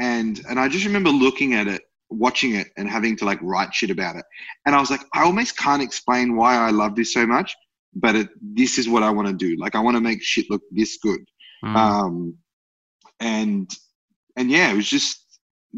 [0.00, 3.72] And and i just remember looking at it watching it and having to like write
[3.72, 4.24] shit about it.
[4.66, 7.54] And i was like i almost can't explain why i love this so much
[7.92, 9.56] but it, this is what i want to do.
[9.58, 11.20] Like i want to make shit look this good.
[11.64, 11.76] Mm.
[11.76, 12.34] um,
[13.20, 13.70] and
[14.36, 15.18] and yeah, it was just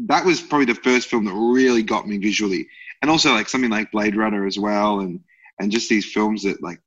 [0.07, 2.67] that was probably the first film that really got me visually,
[3.01, 5.19] and also like something like Blade Runner as well, and
[5.59, 6.79] and just these films that like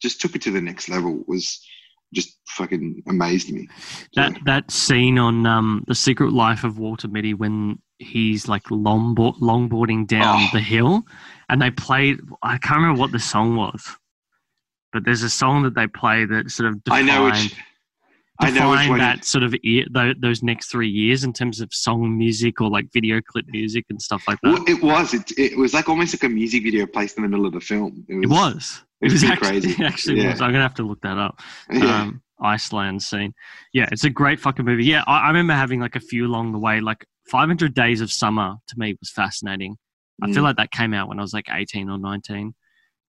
[0.00, 1.60] just took it to the next level was
[2.14, 3.68] just fucking amazed me.
[4.16, 9.38] that that scene on um, the Secret Life of Walter Mitty when he's like longboard,
[9.40, 10.48] longboarding down Oh.
[10.52, 11.02] the hill,
[11.48, 12.20] and they played.
[12.42, 13.84] I can't remember what the song was,
[14.92, 17.54] but there's a song that they play that sort of I know which
[18.40, 19.84] I know which defined that sort of ear,
[20.20, 24.02] those next three years in terms of song music or like video clip music and
[24.02, 24.52] stuff like that.
[24.54, 27.28] well, it was it, it was like almost like a music video placed in the
[27.28, 28.04] middle of the film.
[28.08, 28.82] It was.
[28.93, 29.70] It It's was actually, crazy.
[29.82, 30.30] It actually Yeah.
[30.32, 30.40] was.
[30.40, 31.40] I'm gonna have to look that up.
[31.72, 32.02] Yeah.
[32.02, 33.32] Um, Iceland scene.
[33.72, 34.84] Yeah, it's a great fucking movie.
[34.84, 36.80] Yeah, I, I remember having like a few along the way.
[36.80, 39.76] Like 500 Days of Summer to me was fascinating.
[40.22, 40.46] I feel Mm.
[40.46, 42.54] like that came out when I was like 18 or 19.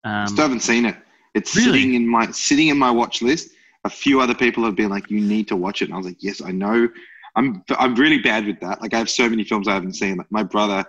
[0.05, 0.97] Um, Still haven't seen it.
[1.35, 1.81] It's Really?
[1.81, 3.51] sitting in my sitting in my watch list.
[3.85, 6.07] A few other people have been like, "You need to watch it," and I was
[6.07, 6.89] like, "Yes, I know."
[7.37, 8.81] I'm I'm really bad with that.
[8.81, 10.17] Like I have so many films I haven't seen.
[10.19, 10.85] Like my brother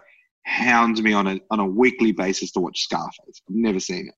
[0.45, 3.41] hounds me on a on a weekly basis to watch Scarface.
[3.49, 4.13] I've never seen it.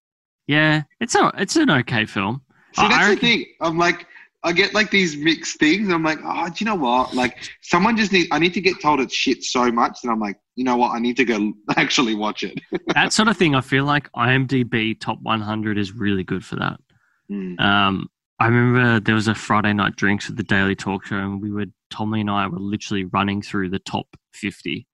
[0.48, 2.42] Yeah, it's a, it's an okay film.
[2.76, 3.46] See, I- that's I the thing.
[3.62, 4.06] I'm like,
[4.44, 5.92] I get like these mixed things.
[5.92, 7.14] I'm like, oh, do you know what?
[7.14, 8.28] Like, someone just need.
[8.32, 10.92] I need to get told it's shit so much that I'm like, you know what?
[10.92, 12.60] I need to go actually watch it.
[12.94, 13.56] that sort of thing.
[13.56, 16.80] I feel like IMDb top 100 is really good for that.
[17.32, 17.60] Mm.
[17.60, 18.08] Um,
[18.40, 21.52] I remember there was a Friday night drinks with the Daily Talk Show, and we
[21.52, 24.88] were Tommy and I were literally running through the top fifty,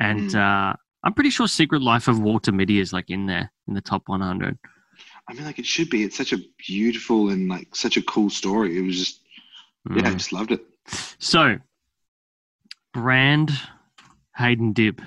[0.00, 0.34] and Mm.
[0.34, 0.74] uh,
[1.04, 4.02] I'm pretty sure Secret Life of Walter Mitty is like in there in the top
[4.06, 4.58] 100.
[5.30, 6.02] I mean, like it should be.
[6.02, 8.76] It's such a beautiful and like such a cool story.
[8.76, 9.20] It was just,
[9.94, 10.16] yeah, I Mm.
[10.18, 10.60] just loved it.
[11.18, 11.58] So,
[12.92, 13.52] brand
[14.36, 15.00] Hayden Dib.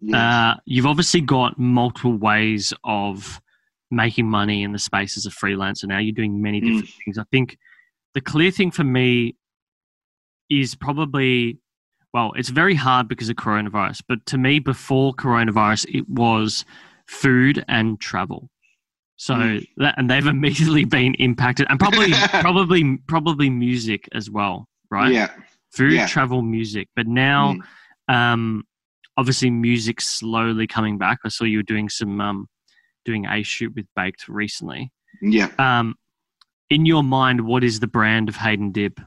[0.00, 0.50] Yeah.
[0.50, 3.40] Uh, you've obviously got multiple ways of
[3.90, 5.98] making money in the space as a freelancer now.
[5.98, 6.64] You're doing many Mm.
[6.66, 7.18] different things.
[7.18, 7.58] I think
[8.14, 9.36] the clear thing for me
[10.50, 11.58] is probably,
[12.12, 16.64] well, it's very hard because of coronavirus, but to me, before coronavirus, it was
[17.06, 18.50] food and travel.
[19.16, 19.66] So Mm.
[19.78, 25.12] that, and they've immediately been impacted, and probably, probably, probably music as well, right?
[25.12, 25.30] Yeah.
[25.72, 26.06] Food, Yeah.
[26.06, 26.88] travel, music.
[26.94, 27.54] But now,
[28.08, 28.14] Mm.
[28.14, 28.64] um,
[29.16, 31.18] obviously music slowly coming back.
[31.24, 32.48] I saw you were doing some um,
[33.04, 34.90] doing a shoot with Baked recently.
[35.22, 35.48] Yeah.
[35.58, 35.94] Um,
[36.68, 39.00] in your mind, what is the brand of Hayden Dib?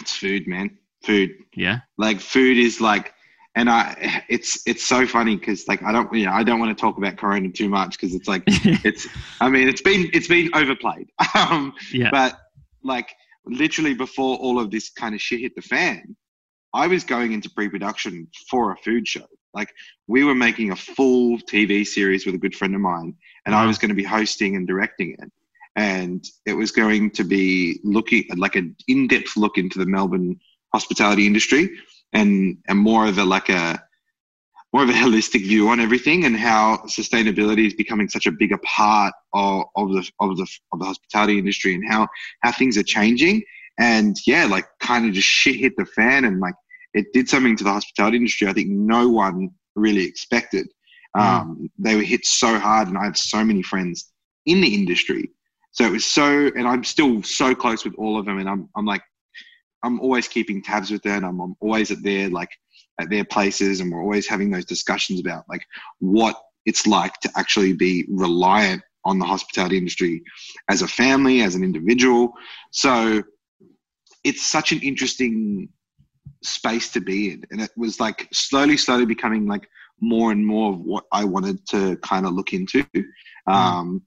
[0.00, 0.78] It's food, man.
[1.04, 1.30] Food.
[1.54, 3.12] Yeah, Like food is like,
[3.56, 6.76] and I, it's it's so funny because like I don't, you know, I don't want
[6.76, 9.08] to talk about Corona too much because it's like it's.
[9.40, 11.08] I mean, it's been it's been overplayed.
[11.34, 12.38] um, yeah, but
[12.84, 13.14] like
[13.46, 16.14] literally before all of this kind of shit hit the fan,
[16.74, 19.26] I was going into pre-production for a food show.
[19.54, 19.72] Like
[20.06, 23.14] we were making a full TV series with a good friend of mine,
[23.46, 25.32] and I was going to be hosting and directing it.
[25.76, 30.38] And it was going to be looking like an in-depth look into the Melbourne
[30.72, 31.70] hospitality industry,
[32.12, 33.82] and and more of a like a
[34.72, 38.58] more of a holistic view on everything and how sustainability is becoming such a bigger
[38.58, 42.06] part of, of the of the of the hospitality industry and how
[42.42, 43.42] how things are changing.
[43.78, 46.54] And yeah like kind of just shit hit the fan and like
[46.94, 50.66] it did something to the hospitality industry i think no one really expected.
[51.18, 54.12] Um, they were hit so hard and i have so many friends
[54.44, 55.30] in the industry.
[55.72, 58.68] So it was so and i'm still so close with all of them and i'm,
[58.76, 59.02] I'm like
[59.86, 62.50] i'm always keeping tabs with them i'm, I'm always at their like
[63.00, 65.64] at their places and we're always having those discussions about like
[65.98, 70.22] what it's like to actually be reliant on the hospitality industry
[70.68, 72.32] as a family as an individual.
[72.72, 73.22] So
[74.24, 75.68] it's such an interesting
[76.42, 79.68] space to be in and it was like slowly slowly becoming like
[80.00, 82.84] more and more of what i wanted to kind of look into.
[83.46, 84.02] Um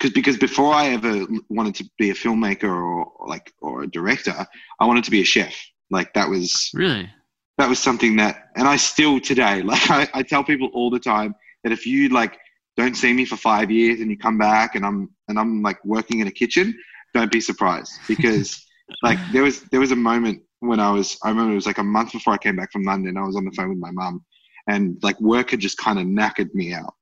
[0.00, 3.86] because because before i ever wanted to be a filmmaker or, or like or a
[3.86, 4.34] director
[4.80, 5.54] i wanted to be a chef.
[5.92, 7.10] Like that was really.
[7.58, 11.00] that was something that and i still today like I, I tell people all the
[11.00, 11.34] time
[11.64, 12.38] that if you like
[12.76, 15.84] don't see me for five years and you come back and i'm and i'm like
[15.84, 16.74] working in a kitchen
[17.14, 17.92] don't be surprised.
[18.08, 18.64] Because
[19.02, 21.78] like there was there was a moment when i was i remember it was like
[21.78, 23.92] a month before i came back from london i was on the phone with my
[23.92, 24.24] mum
[24.66, 26.94] and like work had just kind of knackered me out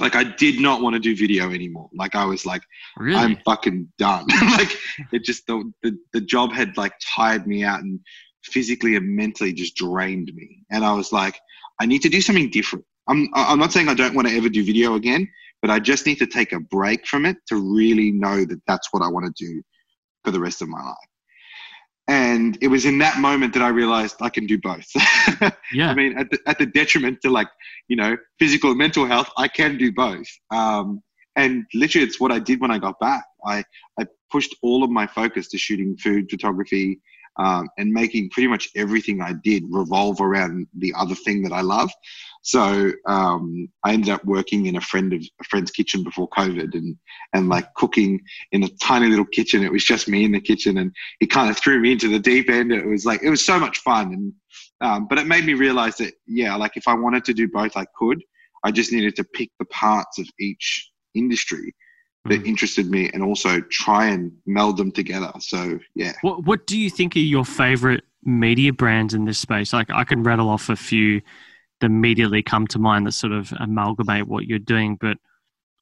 [0.00, 2.62] like i did not want to do video anymore like i was like
[2.98, 3.16] Really?
[3.16, 4.26] I'm fucking done.
[4.42, 4.76] like
[5.12, 8.00] it just the, the the job had like tired me out and
[8.44, 10.64] physically and mentally just drained me.
[10.70, 11.38] And I was like,
[11.80, 12.84] I need to do something different.
[13.08, 15.28] I'm I'm not saying I don't want to ever do video again,
[15.62, 18.88] but I just need to take a break from it to really know that that's
[18.92, 19.62] what I want to do
[20.24, 20.96] for the rest of my life.
[22.08, 24.86] And it was in that moment that I realized I can do both.
[25.72, 25.90] yeah.
[25.90, 27.48] I mean, at the, at the detriment to like,
[27.88, 30.26] you know, physical and mental health, I can do both.
[30.50, 31.02] Um,
[31.36, 33.24] and literally, it's what I did when I got back.
[33.44, 33.62] I,
[34.00, 36.98] I pushed all of my focus to shooting food photography
[37.38, 41.60] um, and making pretty much everything I did revolve around the other thing that I
[41.60, 41.90] love.
[42.48, 46.72] So um, I ended up working in a friend of a friend's kitchen before COVID,
[46.72, 46.96] and
[47.34, 48.18] and like cooking
[48.52, 49.62] in a tiny little kitchen.
[49.62, 52.18] It was just me in the kitchen, and it kind of threw me into the
[52.18, 52.72] deep end.
[52.72, 54.32] It was like it was so much fun, and
[54.80, 57.76] um, but it made me realize that yeah, like if I wanted to do both,
[57.76, 58.22] I could.
[58.64, 61.74] I just needed to pick the parts of each industry
[62.24, 62.46] that Mm.
[62.46, 65.32] interested me, and also try and meld them together.
[65.40, 69.74] So yeah, What What do you think are your favorite media brands in this space?
[69.74, 71.20] Like I can rattle off a few
[71.82, 75.16] immediately come to mind that sort of amalgamate what you're doing, but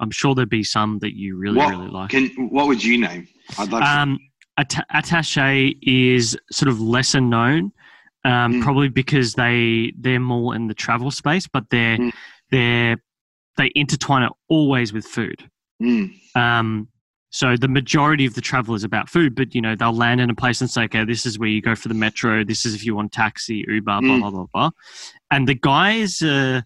[0.01, 2.11] I'm sure there'd be some that you really What really like.
[2.11, 3.27] can what would you name?
[3.59, 3.83] I'd love.
[3.83, 4.19] to- Um,
[4.59, 7.73] Atta- Attache is sort of lesser known,
[8.25, 8.63] um, Mm.
[8.63, 12.13] probably because they they're more in the travel space, but they're Mm.
[12.51, 12.97] they're
[13.59, 15.49] they intertwine it always with food.
[15.83, 16.89] Mm, Um,
[17.31, 20.31] so the majority of the travel is about food, but you know they'll land in
[20.31, 22.45] a place and say, "Okay, this is where you go for the metro.
[22.45, 24.21] This is if you want taxi, Uber, blah Mm.
[24.21, 24.71] blah blah blah."
[25.31, 26.65] And the guy is a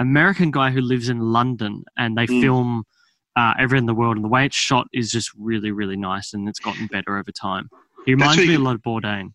[0.00, 2.40] American guy who lives in London, and they Mm.
[2.40, 2.84] film
[3.36, 4.16] uh, everywhere in the world.
[4.16, 7.30] And the way it's shot is just really, really nice, and it's gotten better over
[7.30, 7.68] time.
[8.04, 9.32] He reminds me a lot of Bourdain.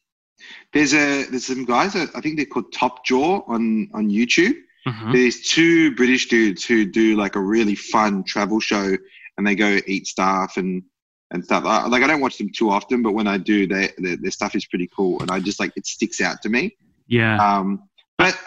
[0.73, 4.55] there's a there's some guys that I think they're called Top Jaw on on YouTube.
[4.86, 5.13] Mhm.
[5.13, 8.97] There's two British dudes who do like a really fun travel show,
[9.38, 10.84] and they go eat stuff and
[11.32, 11.65] and stuff.
[11.65, 14.32] I, like I don't watch them too often, but when I do, they, their, their
[14.32, 16.76] stuff is pretty cool, and I just like it sticks out to me.
[17.08, 17.38] Yeah.
[17.38, 17.84] Um,
[18.17, 18.39] but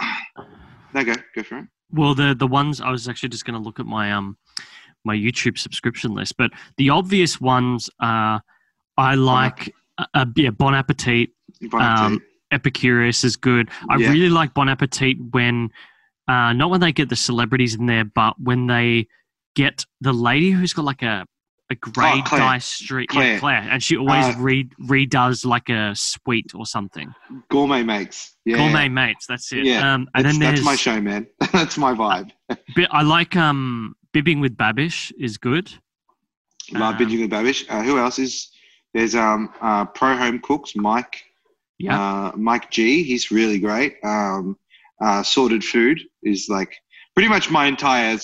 [0.95, 1.65] no, go go for it.
[1.91, 4.37] Well, the the ones I was actually just going to look at my um
[5.05, 8.43] my YouTube subscription list, but the obvious ones are
[8.97, 11.31] I like uh, uh, yeah Bon Appetit,
[11.63, 12.07] Bon Appetit.
[12.07, 12.23] Um,
[12.53, 13.71] Epicurious is good.
[13.91, 14.11] I Yeah.
[14.11, 15.71] really like Bon Appetit when
[16.29, 19.09] uh not when they get the celebrities in there, but when they
[19.57, 21.25] get the lady who's got like a
[21.69, 23.33] a grey Oh, dye street, Claire.
[23.33, 27.13] yeah, Claire, and she always Uh, re- redoes like a sweet or something.
[27.51, 28.37] Gourmet makes.
[28.45, 28.59] Yeah.
[28.59, 29.65] Gourmet Makes, that's it.
[29.65, 31.27] Yeah, um, and That's, then that's my show, man.
[31.53, 32.31] that's my vibe.
[32.93, 35.73] I like um bibbing with Babish is good.
[36.71, 37.65] Love Um, binging with Babish.
[37.69, 38.49] Uh, who else is
[38.95, 41.17] there's um uh, Pro Home Cooks Mike
[41.79, 41.99] Yeah.
[42.01, 43.03] uh, Mike G.
[43.03, 43.97] He's really great.
[44.05, 44.57] Um,
[45.05, 46.73] uh, Sorted Food is like
[47.15, 48.17] pretty much my entire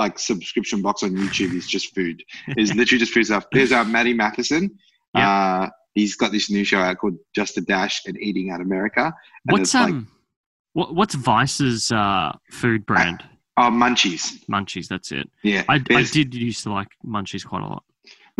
[0.00, 2.22] like subscription box on YouTube is just food.
[2.56, 3.44] Is literally just food stuff.
[3.52, 4.78] There's uh, Matty Matheson.
[5.14, 9.12] Uh, he's got this new show out called Just a Dash and Eating Out America.
[9.48, 10.08] And What's like um
[10.72, 13.22] what what's Vice's uh food brand?
[13.56, 14.44] oh Munchies.
[14.50, 15.28] Munchies, that's it.
[15.42, 17.84] Yeah, I, I did used to like Munchies quite a lot.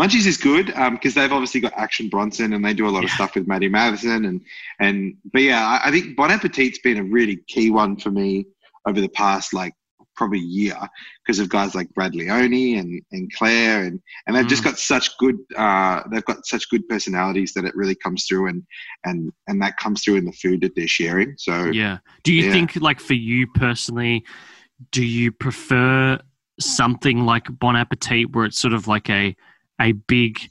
[0.01, 3.11] Munchies is good because they've obviously got Action Bronson and they do a lot of
[3.11, 4.41] stuff with Matty Matheson and
[4.81, 8.47] and but yeah, I, I think Bon Appetit's been a really key one for me
[8.87, 9.75] over the past like
[10.21, 10.77] probably year
[11.25, 14.67] because of guys like Brad Leone and and Claire and and they've just Mm.
[14.67, 18.63] got such good uh, they've got such good personalities that it really comes through and
[19.07, 21.35] and and that comes through in the food that they're sharing.
[21.39, 21.99] So Yeah.
[22.23, 22.53] Do you Yeah.
[22.53, 24.23] think like for you personally,
[24.93, 26.21] do you prefer
[26.61, 29.35] something like Bon Appetit where it's sort of like a
[29.81, 30.51] a big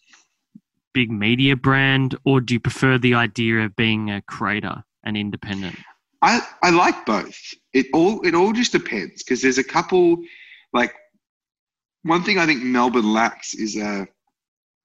[0.95, 5.77] big media brand or do you prefer the idea of being a creator and independent?
[6.21, 7.39] I, I like both.
[7.73, 10.17] It all it all just depends because there's a couple
[10.73, 10.93] like
[12.03, 14.07] one thing I think Melbourne lacks is a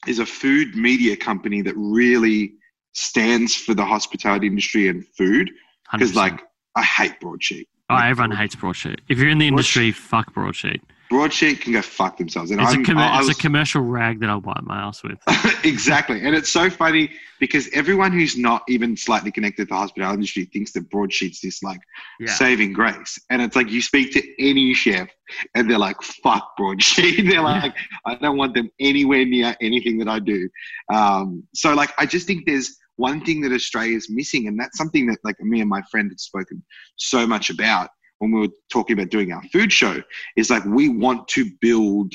[0.07, 2.55] is a food media company that really
[2.93, 5.51] stands for the hospitality industry and food
[5.93, 6.41] because like
[6.77, 7.69] I hate broadsheet.
[7.91, 9.01] oh, like, everyone hates broadsheet.
[9.09, 10.83] If you're in the industry, fuck broadsheet.
[11.15, 12.51] Broadsheet can go fuck themselves.
[12.51, 15.03] And It's, a, com- I- I it's a commercial rag that I'll wipe my ass
[15.05, 15.19] with.
[15.65, 16.21] exactly.
[16.27, 20.45] And it's so funny because everyone who's not even slightly connected to the hospitality industry
[20.53, 21.79] thinks that broadsheet's this like
[22.19, 22.33] Yeah.
[22.33, 23.17] saving grace.
[23.31, 25.09] And it's like you speak to any chef
[25.55, 27.27] and they're like, fuck broadsheet.
[27.31, 27.75] they're like,
[28.07, 30.49] I don't want them anywhere near anything that I do.
[30.93, 35.07] Um, so like I just think there's one thing that Australia's missing, and that's something
[35.07, 36.63] that like me and my friend had spoken
[36.97, 37.91] so much about
[38.25, 40.03] when we were talking about doing our food show,
[40.37, 42.13] is like we want to build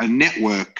[0.00, 0.78] a network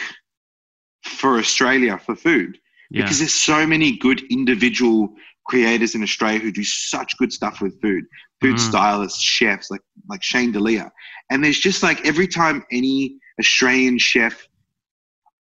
[1.05, 2.59] for Australia for food
[2.91, 3.03] Yeah.
[3.03, 5.15] because there's so many good individual
[5.47, 8.05] creators in Australia who do such good stuff with food,
[8.41, 8.69] food Mm.
[8.71, 10.91] stylists, chefs like like Shane Delia,
[11.31, 14.47] and there's just like every time any Australian chef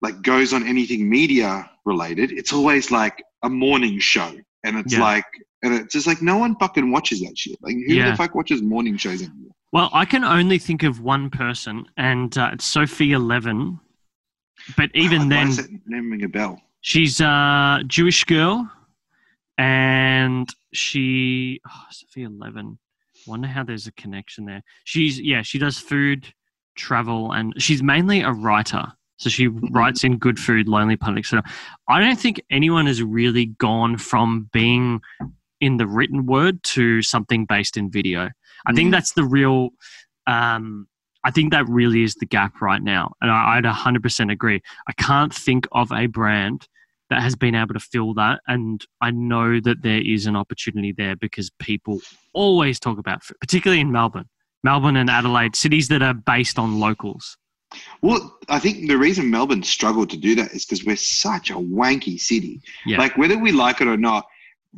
[0.02, 4.32] like goes on anything media related, it's always like a morning show,
[4.66, 5.00] and it's Yeah.
[5.00, 5.24] like.
[5.62, 7.56] And it's just like no one fucking watches that shit.
[7.62, 8.10] Like who Yeah.
[8.10, 9.52] the fuck watches morning shows anymore?
[9.72, 13.80] Well, I can only think of one person, and uh, it's Sofia Levin.
[14.76, 16.60] But even Why then, does that name ring a bell?
[16.82, 18.70] she's a Jewish girl,
[19.58, 22.78] and she oh, Sofia Levin.
[23.26, 24.62] Wonder how there's a connection there.
[24.84, 26.32] She's yeah, she does food,
[26.76, 28.84] travel, and she's mainly a writer.
[29.18, 31.42] So she writes in Good Food, Lonely Planet, etc.
[31.88, 35.00] I don't think anyone has really gone from being
[35.60, 38.30] in the written word to something based in video.
[38.66, 38.92] I think Mm.
[38.92, 39.70] that's the real.
[40.26, 40.86] Um,
[41.24, 44.60] I think that really is the gap right now, and I, I'd 100% agree.
[44.86, 46.68] I can't think of a brand
[47.10, 50.92] that has been able to fill that, and I know that there is an opportunity
[50.92, 52.00] there because people
[52.32, 54.28] always talk about, food, particularly in Melbourne,
[54.62, 57.36] Melbourne and Adelaide, cities that are based on locals.
[58.02, 61.54] Well, I think the reason Melbourne struggled to do that is because we're such a
[61.54, 62.60] wanky city.
[62.84, 62.98] Yeah.
[62.98, 64.26] Like whether we like it or not,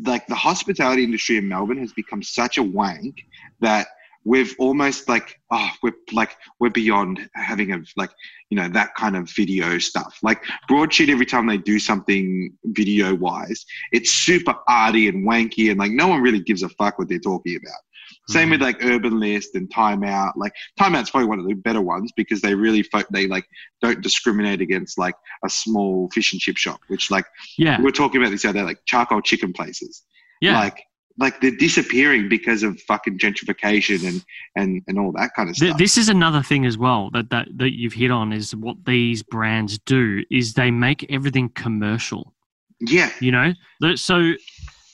[0.04, 3.20] like the hospitality industry in Melbourne has become such a wank
[3.61, 3.88] that
[4.24, 8.11] we've almost like oh we're like we're beyond having a like
[8.50, 13.14] you know that kind of video stuff like broadsheet every time they do something video
[13.14, 17.09] wise it's super arty and wanky and like no one really gives a fuck what
[17.09, 17.80] they're talking about
[18.29, 18.66] same with mm-hmm.
[18.66, 20.33] like Urban List and Timeout.
[20.37, 23.45] Like Timeout's probably one of the better ones because they really fo- they like
[23.83, 25.14] don't discriminate against like
[25.45, 27.24] a small fish and chip shop, which like
[27.57, 30.03] yeah, we were talking about this the other like charcoal chicken places.
[30.41, 30.59] yeah.
[30.59, 30.85] Like
[31.18, 34.24] like they're disappearing because of fucking gentrification and
[34.57, 35.76] and and all that kind of stuff.
[35.76, 39.22] this is another thing as well that, that that you've hit on is what these
[39.22, 42.35] brands do is they make everything commercial.
[42.81, 43.53] yeah, You know,
[43.97, 44.35] so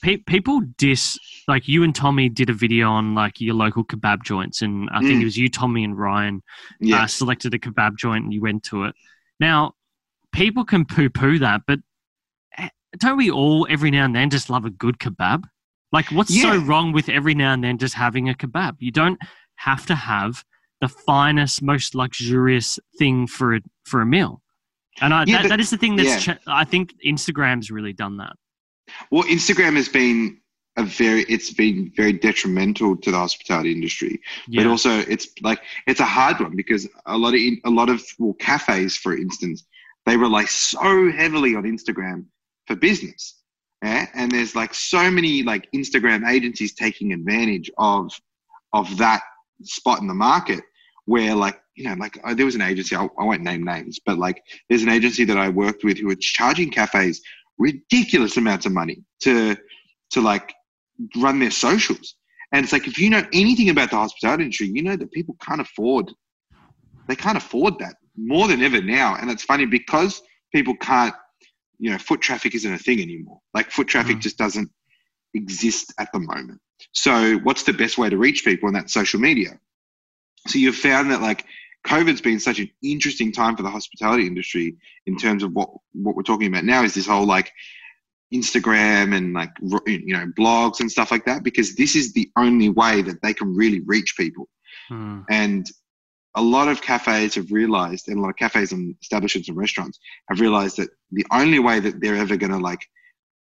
[0.05, 4.23] pe- people diss like you and Tommy did a video on like your local kebab
[4.23, 5.21] joints, and I think Mm.
[5.21, 6.41] it was you, Tommy, and Ryan
[6.79, 8.95] yeah, uh, selected a kebab joint and you went to it.
[9.39, 9.73] Now,
[10.31, 11.79] people can poo poo that, but
[12.57, 15.43] eh, don't we all every now and then just love a good kebab?
[15.91, 18.75] Like, what's so wrong with every now and then just having a kebab?
[18.79, 19.19] You don't
[19.55, 20.43] have to have
[20.81, 24.41] the finest, most luxurious thing for a, for a meal.
[25.01, 26.35] And I, Yeah, that, but- that is the thing that's, yeah.
[26.35, 28.33] cha- I think Instagram's really done that.
[29.11, 30.39] Well, Instagram has been
[30.77, 34.19] a very it's been very detrimental to the hospitality industry.
[34.63, 38.03] But also it's like it's a hard one because a lot of a lot of
[38.19, 39.65] well cafes, for instance,
[40.05, 42.25] they rely so heavily on Instagram
[42.67, 43.41] for business.
[43.83, 44.07] Yeah?
[44.15, 48.11] And there's like so many like Instagram agencies taking advantage of
[48.73, 49.21] of that
[49.63, 50.61] spot in the market
[51.05, 53.99] where like you know like uh, there was an agency I, I won't name names
[54.05, 57.21] but like there's an agency that I worked with who were charging cafes
[57.57, 59.55] ridiculous amounts of money to
[60.11, 60.53] to like
[61.17, 62.15] run their socials.
[62.51, 65.35] And it's like if you know anything about the hospitality industry you know that people
[65.41, 66.11] can't afford
[67.07, 69.15] they can't afford that more than ever now.
[69.15, 70.21] And it's funny because
[70.53, 71.13] people can't
[71.79, 73.39] you know foot traffic isn't a thing anymore.
[73.53, 74.21] Like foot traffic Mhm.
[74.21, 74.69] just doesn't
[75.33, 76.61] exist at the moment.
[76.93, 79.59] So what's the best way to reach people and that's social media?
[80.47, 81.45] So you've found that like
[81.85, 84.75] COVID's been such an interesting time for the hospitality industry
[85.05, 87.51] in terms of what what we're talking about now is this whole like
[88.33, 89.51] Instagram and like
[89.85, 93.33] you know blogs and stuff like that because this is the only way that they
[93.33, 94.49] can really reach people
[94.89, 95.21] Hmm.
[95.29, 95.65] and
[96.35, 99.99] a lot of cafes have realized and a lot of cafes and establishments and restaurants
[100.29, 102.85] have realized that the only way that they're ever going to like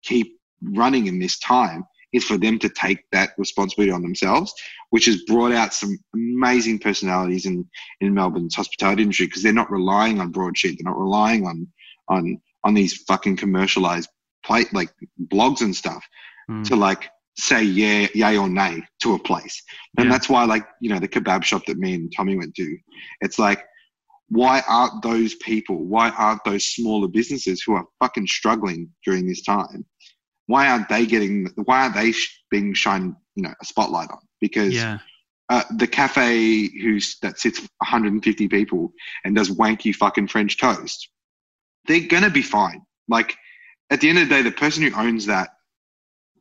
[0.04, 4.54] keep running in this time is for them to take that responsibility on themselves
[4.90, 7.68] which has brought out some amazing personalities in
[8.02, 11.68] in melbourne's hospitality industry because they're not relying on broadsheet they're not relying on
[12.10, 14.10] on on these fucking commercialized
[14.46, 14.90] plate like
[15.28, 16.04] blogs and stuff
[16.50, 16.64] Hmm.
[16.64, 19.62] to like say yeah yay or nay to a place
[19.98, 20.12] and Yeah.
[20.12, 22.78] that's why like you know the kebab shop that me and tommy went to
[23.22, 23.64] it's like
[24.30, 29.44] why aren't those people why aren't those smaller businesses who are fucking struggling during this
[29.44, 29.86] time
[30.52, 34.20] why aren't they getting why aren't they sh- being shined you know a spotlight on
[34.40, 35.00] because Yeah.
[35.50, 38.92] uh, the cafe who's that sits 150 people
[39.24, 41.10] and does wanky fucking French toast,
[41.88, 42.82] they're gonna be fine.
[43.08, 43.36] Like
[43.90, 45.50] at the end of the day, the person who owns that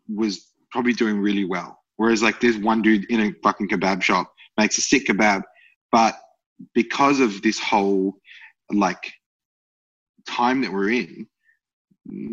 [0.08, 1.78] was probably doing really well.
[1.96, 5.42] Whereas like there's one dude in a fucking kebab shop makes a sick kebab,
[5.92, 6.14] but
[6.74, 8.14] because of this whole
[8.72, 9.12] like
[10.28, 11.26] time that we're in,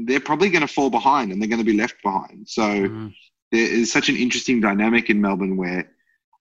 [0.05, 2.47] they're probably going to fall behind and they're going to be left behind.
[2.47, 3.07] So Hmm.
[3.51, 5.91] there is such an interesting dynamic in Melbourne where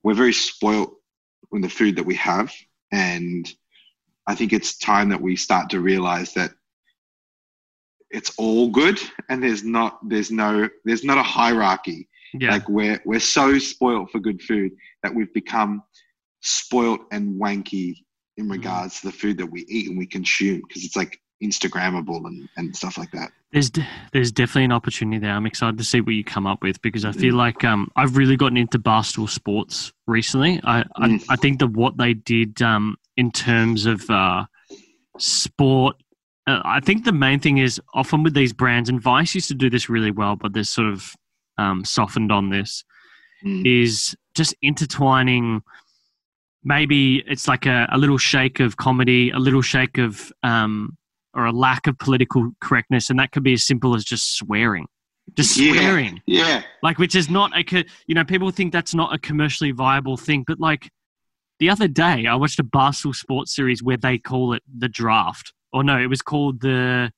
[0.03, 0.95] we're very spoilt
[1.51, 2.53] with the food that we have.
[2.93, 3.51] And
[4.27, 6.53] I think it's time that we start to realize that
[8.11, 12.09] it's all good and there's not there's no there's not a hierarchy.
[12.35, 12.53] Yeah.
[12.53, 14.73] Like we're we're so spoilt for good food
[15.03, 15.83] that we've become
[16.41, 18.05] spoilt and wanky
[18.37, 22.25] in regards to the food that we eat and we consume because it's like Instagrammable
[22.27, 23.31] and, and stuff like that.
[23.53, 25.33] there's d- there's definitely an opportunity there.
[25.33, 27.39] I'm excited to see what you come up with because I feel Mm.
[27.39, 30.61] like um, I've really gotten into Barstool Sports recently.
[30.65, 31.25] I I, Mm.
[31.29, 34.47] I think that what they did um, in terms of uh,
[35.19, 35.97] sport,
[36.47, 39.55] uh, I think the main thing is often with these brands, and Vice used to
[39.55, 41.15] do this really well, but they're sort of
[41.59, 42.85] um, softened on this.
[43.45, 43.67] Mm.
[43.67, 45.63] Is just intertwining.
[46.65, 50.97] Maybe it's like a, a little shake of comedy, a little shake of um,
[51.37, 54.87] or a lack of political correctness, and that could be as simple as just swearing,
[55.37, 55.73] just Yeah.
[55.75, 56.63] swearing, Yeah.
[56.83, 60.45] like which is not a you know people think that's not a commercially viable thing,
[60.47, 60.91] but like
[61.61, 65.53] the other day I watched a Barstool Sports series where they call it the draft,
[65.73, 67.13] or no, it was called the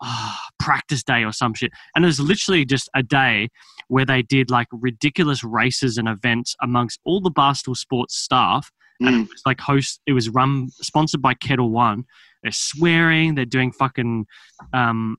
[0.00, 3.48] ah, practice day or some shit, and it was literally just a day
[3.88, 8.70] where they did like ridiculous races and events amongst all the Barstool Sports staff
[9.00, 9.22] and Mm.
[9.24, 12.04] it was like host it was run sponsored by Ketel One
[12.42, 14.26] they're swearing they're doing fucking
[14.72, 15.16] um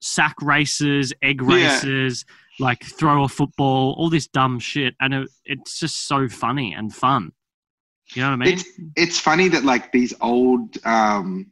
[0.00, 1.48] sack races egg Yeah.
[1.54, 2.24] races
[2.60, 4.94] like throw a football all this dumb shit.
[5.00, 7.32] And it, it's just so funny and fun.
[8.14, 8.52] You know what i mean?
[8.54, 8.64] It's
[8.96, 11.50] it's funny that like these old um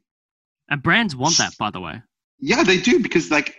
[0.69, 2.03] and brands want that by the way.
[2.39, 3.57] Yeah they do because like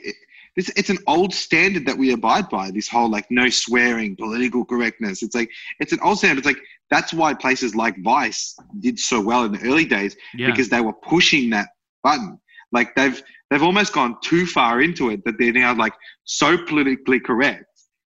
[0.56, 4.16] it, it's, it's an old standard that we abide by this whole like no swearing
[4.16, 5.24] political correctness.
[5.24, 5.50] It's like
[5.80, 6.40] it's an old standard.
[6.40, 10.48] It's like that's why places like vice did so well in the early days yeah.
[10.48, 11.70] because they were pushing that
[12.04, 12.40] button.
[12.72, 15.94] Like they've they've almost gone too far into it that they're now like
[16.24, 17.66] so politically correct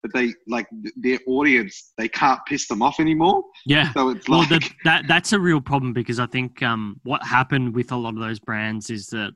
[0.03, 0.67] that they like
[0.97, 3.43] their audience they can't piss them off anymore.
[3.67, 3.93] Yeah.
[3.93, 7.23] So it's well like the, that that's a real problem because i think um, what
[7.25, 9.33] happened with a lot of those brands is that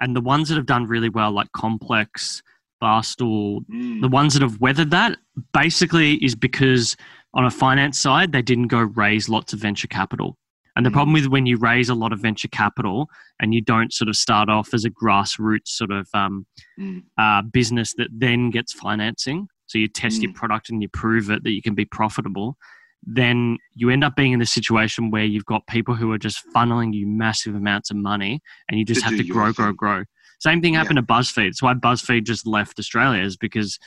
[0.00, 2.42] and the ones that have done really well like complex
[2.82, 4.00] barstool Mm.
[4.02, 5.16] the ones that have weathered that
[5.52, 6.96] basically is because
[7.34, 10.36] on a finance side they didn't go raise lots of venture capital
[10.76, 10.92] And the Mm.
[10.92, 13.08] problem with when you raise a lot of venture capital
[13.40, 16.44] and you don't sort of start off as a grassroots sort of um,
[16.78, 17.04] Mm.
[17.16, 21.44] uh, business that then gets financing, so you test your product and you prove it
[21.44, 22.58] that you can be profitable,
[23.04, 26.42] then you end up being in the situation where you've got people who are just
[26.54, 30.04] funneling you massive amounts of money and you just To have to grow, grow, grow.
[30.40, 31.48] Same thing happened to BuzzFeed.
[31.48, 33.78] It's why BuzzFeed just left Australia is because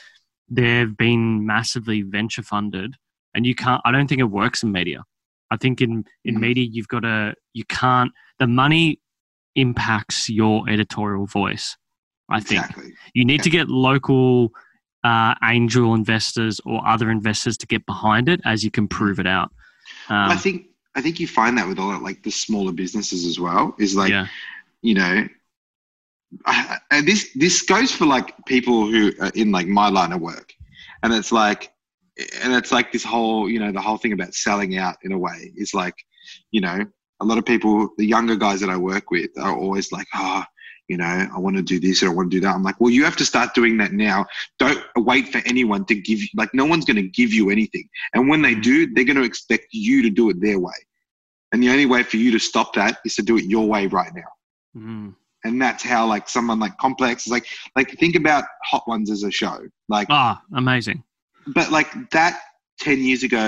[0.50, 2.96] they've been massively venture funded
[3.34, 5.02] and you can't i don't think it works in media
[5.50, 6.40] i think in in Mhm.
[6.40, 9.00] media you've got to you can't the money
[9.54, 11.76] impacts your editorial voice
[12.28, 12.92] i think exactly.
[13.14, 13.42] you need yeah.
[13.42, 14.50] to get local
[15.04, 19.26] uh, angel investors or other investors to get behind it as you can prove it
[19.26, 19.50] out
[20.08, 23.24] um, I think I think you find that with a lot like the smaller businesses
[23.24, 23.74] as well.
[23.78, 24.26] Is like yeah
[24.82, 25.28] you know,
[26.46, 30.20] I, and this this goes for like people who are in like my line of
[30.20, 30.52] work,
[31.02, 31.72] and it's like,
[32.42, 35.18] and it's like this whole you know the whole thing about selling out in a
[35.18, 35.94] way is like,
[36.50, 36.84] you know,
[37.20, 40.44] a lot of people, the younger guys that I work with, are always like, oh,
[40.90, 41.04] you know,
[41.36, 42.54] I want to do this or I want to do that.
[42.54, 44.26] I'm like, well, you have to start doing that now.
[44.58, 47.86] Don't wait for anyone to give you like no one's going to give you anything,
[48.14, 48.62] and when they Mm.
[48.70, 50.78] do, they're going to expect you to do it their way.
[51.52, 53.86] And the only way for you to stop that is to do it your way
[53.86, 54.30] right now
[54.76, 55.14] Mm.
[55.44, 57.46] and that's how like someone like complex is like
[57.78, 61.02] like think about hot ones as a show like ah amazing
[61.58, 62.34] but like that
[62.80, 63.46] 10 years ago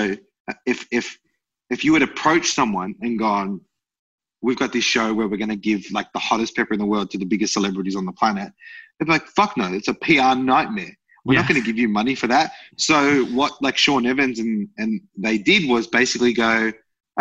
[0.65, 1.17] if if
[1.69, 3.61] if you had approached someone and gone
[4.43, 6.85] we've got this show where we're going to give like the hottest pepper in the
[6.85, 8.51] world to the biggest celebrities on the planet
[8.99, 10.91] they'd be like fuck no it's a pr nightmare
[11.25, 11.39] we're Yeah.
[11.41, 15.01] not going to give you money for that so what like sean evans and and
[15.17, 16.71] they did was basically go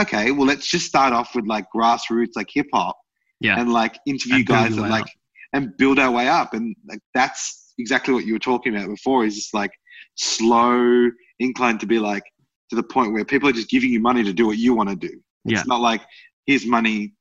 [0.00, 2.96] okay well let's just start off with like grassroots like hip hop
[3.40, 3.58] Yeah.
[3.60, 5.08] and like interview And guys way like up.
[5.54, 9.24] and build our way up and like that's exactly what you were talking about before
[9.24, 9.70] is just like
[10.16, 11.10] slow
[11.40, 12.22] incline to be like
[12.70, 14.88] to the point where people are just giving you money to do what you want
[14.88, 15.12] to do
[15.44, 15.62] it's Yeah.
[15.66, 16.02] not like
[16.46, 17.12] here's money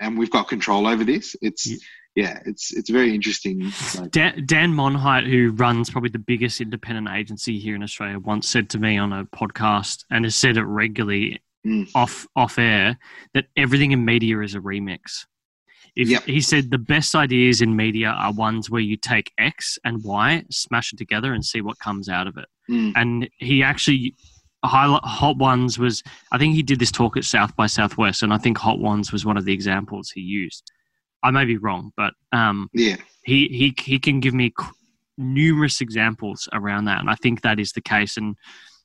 [0.00, 1.76] and we've got control over this it's Yeah.
[2.16, 3.60] yeah it's it's very interesting
[3.98, 8.48] like, Dan, Dan Monheit, who runs probably the biggest independent agency here in Australia, once
[8.48, 11.88] said to me on a podcast and has said it regularly Mm.
[11.94, 12.98] off off air
[13.32, 15.24] that everything in media is a remix.
[15.96, 16.24] If Yep.
[16.24, 20.44] he said the best ideas in media are ones where you take X and Y,
[20.50, 22.44] smash it together, and see what comes out of it.
[22.70, 24.14] mm, And he actually
[24.66, 26.02] highlight Hot Ones was
[26.32, 29.12] I think he did this talk at South by Southwest, and I think Hot Ones
[29.12, 30.70] was one of the examples he used.
[31.22, 34.52] I may be wrong, but um, yeah he he he can give me
[35.18, 38.16] numerous examples around that, and I think that is the case.
[38.16, 38.36] And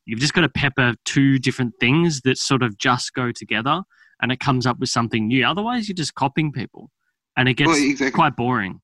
[0.06, 3.84] you've just got to pepper two different things that sort of just go together,
[4.22, 5.46] and it comes up with something new.
[5.46, 6.90] Otherwise, you're just copying people,
[7.38, 8.82] and it gets well, exactly quite boring.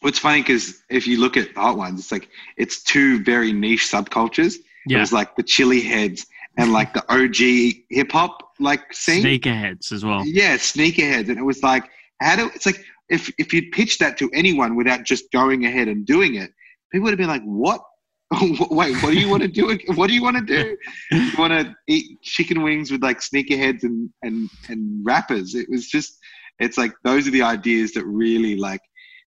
[0.00, 3.90] What's funny because if you look at Hot Ones, it's like it's two very niche
[3.90, 4.54] subcultures.
[4.86, 6.26] Yeah, was like the chili heads
[6.56, 9.22] and like the OG hip hop like scene.
[9.22, 10.24] sneakerheads as well.
[10.24, 11.88] Yeah, sneakerheads, and it was like
[12.20, 15.88] how do it's like if if you'd pitched that to anyone without just going ahead
[15.88, 16.50] and doing it,
[16.92, 17.82] people would have been like, "What?
[18.70, 19.76] Wait, what do you want to do?
[19.94, 20.76] What do you want to do?
[21.10, 25.88] You want to eat chicken wings with like sneakerheads and and and rappers?" It was
[25.88, 26.18] just,
[26.58, 28.80] it's like those are the ideas that really like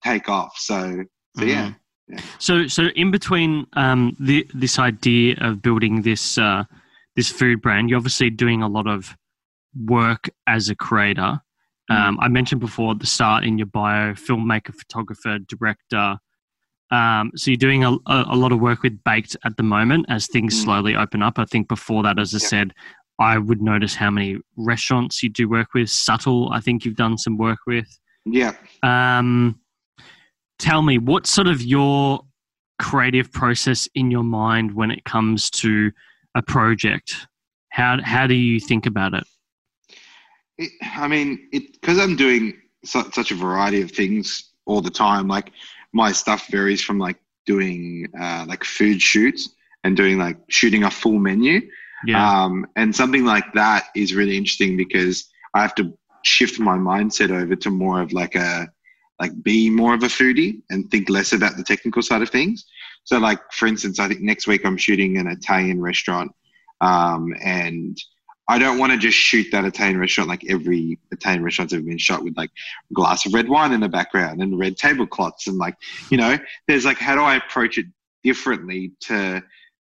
[0.03, 0.55] take off.
[0.57, 1.03] So
[1.37, 1.67] so yeah.
[1.67, 1.77] Mm-hmm.
[2.39, 6.63] So, so in between um, the, this idea of building this uh,
[7.15, 9.15] this food brand, you're obviously doing a lot of
[9.85, 11.39] work as a creator.
[11.89, 16.17] Um, I mentioned before at the start in your bio, filmmaker, photographer, director.
[16.89, 20.05] Um, so you're doing a, a, a lot of work with Baked at the moment
[20.09, 20.63] as things Mm.
[20.63, 21.37] slowly open up.
[21.39, 22.47] I think before that, as I Yeah.
[22.47, 22.73] said,
[23.19, 25.89] I would notice how many restaurants you do work with.
[25.89, 27.87] Subtle, I think you've done some work with.
[28.25, 28.53] Yeah.
[28.81, 29.59] Um,
[30.63, 32.21] tell me, what sort of your
[32.79, 35.91] creative process in your mind when it comes to
[36.35, 37.27] a project?
[37.69, 39.25] How how do you think about it?
[40.57, 42.53] It, I mean, it because I'm doing
[42.85, 45.27] su- such a variety of things all the time.
[45.27, 45.51] Like
[45.91, 49.49] my stuff varies from like doing uh, like food shoots
[49.83, 51.61] and doing like shooting a full menu.
[52.05, 56.77] Yeah, Um, and something like that is really interesting because I have to shift my
[56.77, 58.67] mindset over to more of like a
[59.19, 62.65] like be more of a foodie and think less about the technical side of things.
[63.03, 66.31] So like for instance, I think next week I'm shooting an Italian restaurant,
[66.81, 67.97] um, and
[68.49, 71.97] I don't want to just shoot that Italian restaurant like every Italian restaurant's ever been
[71.97, 72.51] shot with like
[72.91, 75.75] a glass of red wine in the background and red tablecloths and like
[76.09, 76.37] you know
[76.67, 77.85] there's like how do I approach it
[78.23, 79.41] differently to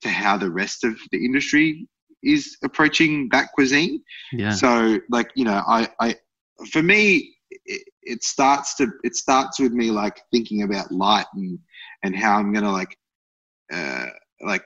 [0.03, 1.89] to how the rest of the industry
[2.23, 4.03] is approaching that cuisine.
[4.33, 6.17] yeah, So like you know, I I
[6.71, 7.34] for me
[7.65, 11.59] it, it starts to it starts with me like thinking about light and
[12.03, 12.97] and how I'm gonna like
[13.73, 14.07] uh
[14.43, 14.65] like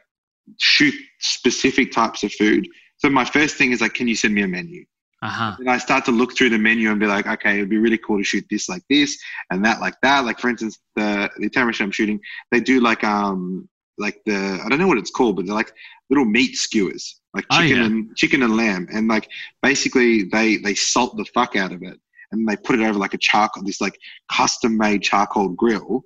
[0.59, 2.67] shoot specific types of food.
[2.97, 4.85] So my first thing is like, can you send me a menu?
[5.21, 5.57] Uh-huh.
[5.59, 7.99] And I start to look through the menu and be like, okay, it'd be really
[7.99, 9.19] cool to shoot this like this
[9.51, 10.25] and that like that.
[10.25, 12.21] Like for instance, the the Italian restaurant I'm shooting,
[12.51, 13.69] they do like um
[13.99, 15.73] like the I don't know what it's called, but they're like
[16.09, 17.85] little meat skewers, like Oh, chicken yeah.
[17.87, 19.29] and chicken and lamb, and like
[19.63, 21.99] basically they they salt the fuck out of it
[22.33, 23.99] and they put it over like a charcoal, this like
[24.31, 26.03] custom made charcoal grill,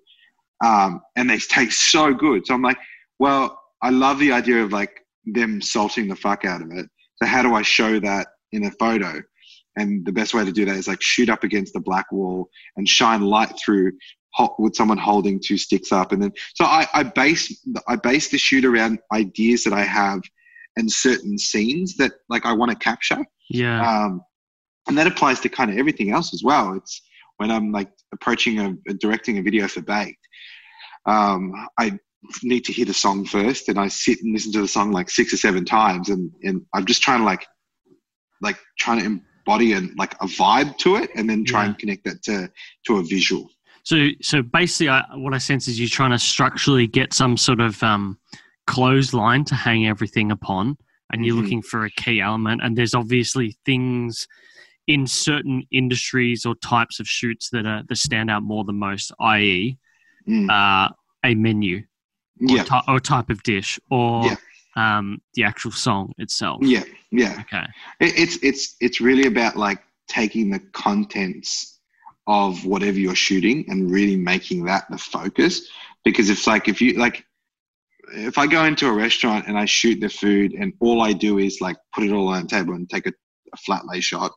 [0.64, 2.46] um, and they taste so good.
[2.46, 2.78] So I'm like,
[3.18, 6.88] well, I love the idea of like them salting the fuck out of it.
[7.16, 9.22] So how do I show that in a photo?
[9.76, 12.48] And the best way to do that is like shoot up against the black wall
[12.76, 13.92] and shine light through
[14.58, 16.12] with someone holding two sticks up.
[16.12, 20.20] And then, so I, I base, I base the shoot around ideas that I have
[20.76, 23.24] and certain scenes that like I want to capture.
[23.50, 23.80] Yeah.
[23.86, 24.22] Um,
[24.88, 26.74] and that applies to kind of everything else as well.
[26.74, 27.00] It's
[27.36, 30.18] when I'm like approaching a, directing a video for Baked,
[31.06, 31.98] um, I
[32.42, 35.10] need to hear the song first, and I sit and listen to the song like
[35.10, 37.46] six or seven times, and and I'm just trying to like,
[38.40, 41.68] like trying to embody and like a vibe to it, and then try Yeah.
[41.70, 42.50] and connect that to
[42.86, 43.50] to a visual.
[43.84, 47.60] So, so basically, I, what I sense is you're trying to structurally get some sort
[47.60, 48.16] of um,
[48.68, 50.76] clothesline to hang everything upon,
[51.12, 51.42] and you're Mhm.
[51.42, 52.60] looking for a key element.
[52.62, 54.28] And there's obviously things
[54.88, 59.12] in certain industries or types of shoots that are that stand out more than most,
[59.20, 59.78] i.e.,
[60.28, 60.48] Mm.
[60.50, 60.88] uh,
[61.24, 64.36] a menu or, yeah, ty- or type of dish or Yeah.
[64.76, 66.60] um, the actual song itself.
[66.62, 67.38] yeah, yeah.
[67.40, 67.64] Okay.
[67.98, 71.80] It, it's it's it's really about like taking the contents
[72.28, 75.68] of whatever you're shooting and really making that the focus
[76.04, 77.24] because it's like if you like
[78.14, 81.38] if i go into a restaurant and i shoot the food and all i do
[81.38, 83.12] is like put it all on the table and take a,
[83.52, 84.30] a flat lay shot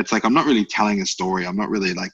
[0.00, 1.46] it's like i'm not really telling a story.
[1.46, 2.12] I'm not really like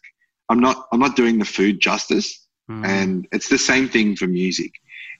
[0.51, 2.29] i'm not i'm not doing the food justice.
[2.71, 2.85] Mm.
[2.85, 4.73] and it's the same thing for music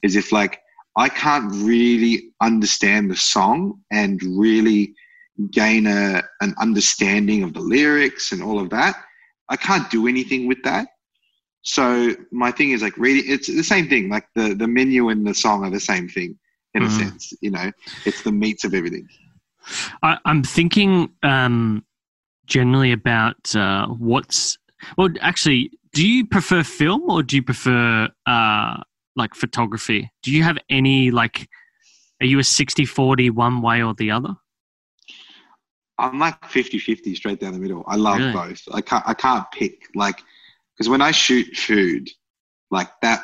[0.03, 0.59] is if like
[0.97, 4.93] i can't really understand the song and really
[5.51, 8.95] gain a, an understanding of the lyrics and all of that
[9.49, 10.87] i can't do anything with that.
[11.63, 14.09] So my thing is like reading it's the same thing.
[14.09, 16.37] Like the the menu and the song are the same thing
[16.73, 16.91] in a Mhm.
[16.99, 17.71] sense you know?
[18.05, 19.05] It's the meats of everything.
[20.01, 21.83] I, I'm thinking um,
[22.47, 24.57] generally about uh, what's
[24.97, 25.09] well.
[25.21, 28.77] Actually, do you prefer film or do you prefer uh,
[29.15, 30.09] like photography?
[30.23, 31.47] Do you have any like?
[32.19, 34.35] Are you a 60-40 one way or the other?
[35.99, 38.31] i'm like 50-50 straight down the middle i love Really?
[38.33, 40.21] both i can't i can't pick like
[40.75, 42.07] because when i shoot food
[42.69, 43.23] like that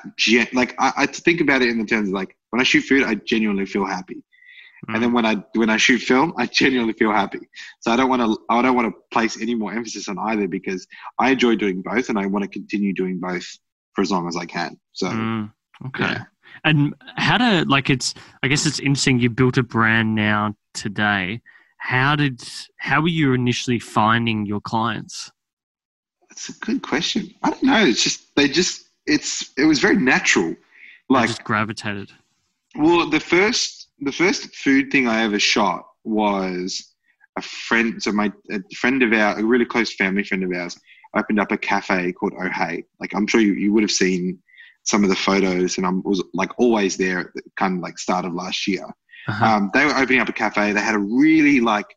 [0.53, 3.03] like I, I think about it in the terms of like when i shoot food
[3.03, 4.23] i genuinely feel happy
[4.89, 4.95] Mm.
[4.95, 7.39] and then when I when I shoot film, I genuinely feel happy.
[7.81, 10.47] So I don't want to I don't want to place any more emphasis on either
[10.47, 10.85] because
[11.19, 13.45] I enjoy doing both and I want to continue doing both
[13.93, 14.77] for as long as I can.
[14.91, 15.51] So Mm,
[15.87, 16.03] okay.
[16.03, 16.23] yeah.
[16.65, 18.13] And how to like it's
[18.43, 21.41] I guess it's interesting you built a brand now today.
[21.77, 22.41] How did
[22.77, 25.31] how were you initially finding your clients?
[26.29, 27.33] That's a good question.
[27.43, 27.85] I don't know.
[27.85, 30.49] It's just they just it's it was very natural.
[30.49, 30.57] They
[31.09, 32.11] Like just gravitated.
[32.75, 36.93] well, the first the first food thing I ever shot was
[37.37, 38.01] a friend.
[38.01, 40.79] So my a friend of our a really close family friend of ours
[41.15, 42.83] opened up a cafe called Oh Hey.
[42.99, 44.39] Like I'm sure you, you would have seen
[44.83, 47.97] some of the photos, and I was like always there at the kind of like
[47.97, 48.85] start of last year.
[49.27, 49.45] Uh-huh.
[49.45, 50.73] Um, they were opening up a cafe.
[50.73, 51.87] They had a really like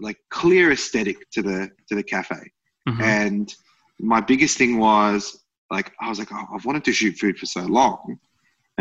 [0.00, 2.50] like clear aesthetic to the to the cafe.
[2.88, 3.00] Mhm.
[3.00, 3.54] And
[3.98, 7.46] my biggest thing was like, I was like, oh, I've wanted to shoot food for
[7.46, 8.18] so long.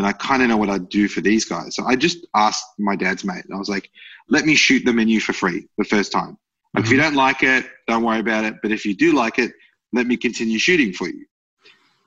[0.02, 1.76] And I kind of know what I'd do for these guys.
[1.76, 3.46] So I just asked my dad's mate.
[3.46, 3.88] And I was like,
[4.30, 6.40] let me shoot the menu for free the first time.
[6.74, 7.10] Like, if you mm-hmm.
[7.10, 8.56] don't like it, don't worry about it.
[8.64, 9.52] But if you do like it,
[9.94, 11.24] let me continue shooting for you.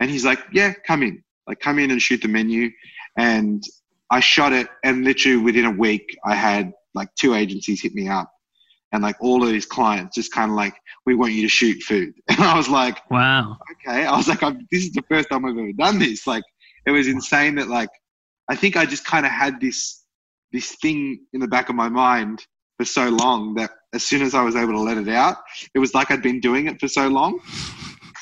[0.00, 1.22] And he's like, yeah, come in.
[1.46, 2.68] Like, come in and shoot the menu.
[3.16, 3.62] And
[4.10, 4.66] I shot it.
[4.82, 8.28] And literally within a week, I had like two agencies hit me up.
[8.90, 10.74] And like all of these clients just kind of like,
[11.06, 12.12] we want you to shoot food.
[12.28, 13.56] And I was like, Wow.
[13.70, 14.04] okay.
[14.04, 16.26] I was like, I'm, this is the first time I've ever done this.
[16.26, 16.42] Like,
[16.86, 17.90] it was insane that like,
[18.48, 20.02] I think I just kind of had this,
[20.52, 22.46] this thing in the back of my mind
[22.78, 25.38] for so long that as soon as I was able to let it out,
[25.74, 27.40] it was like I'd been doing it for so long.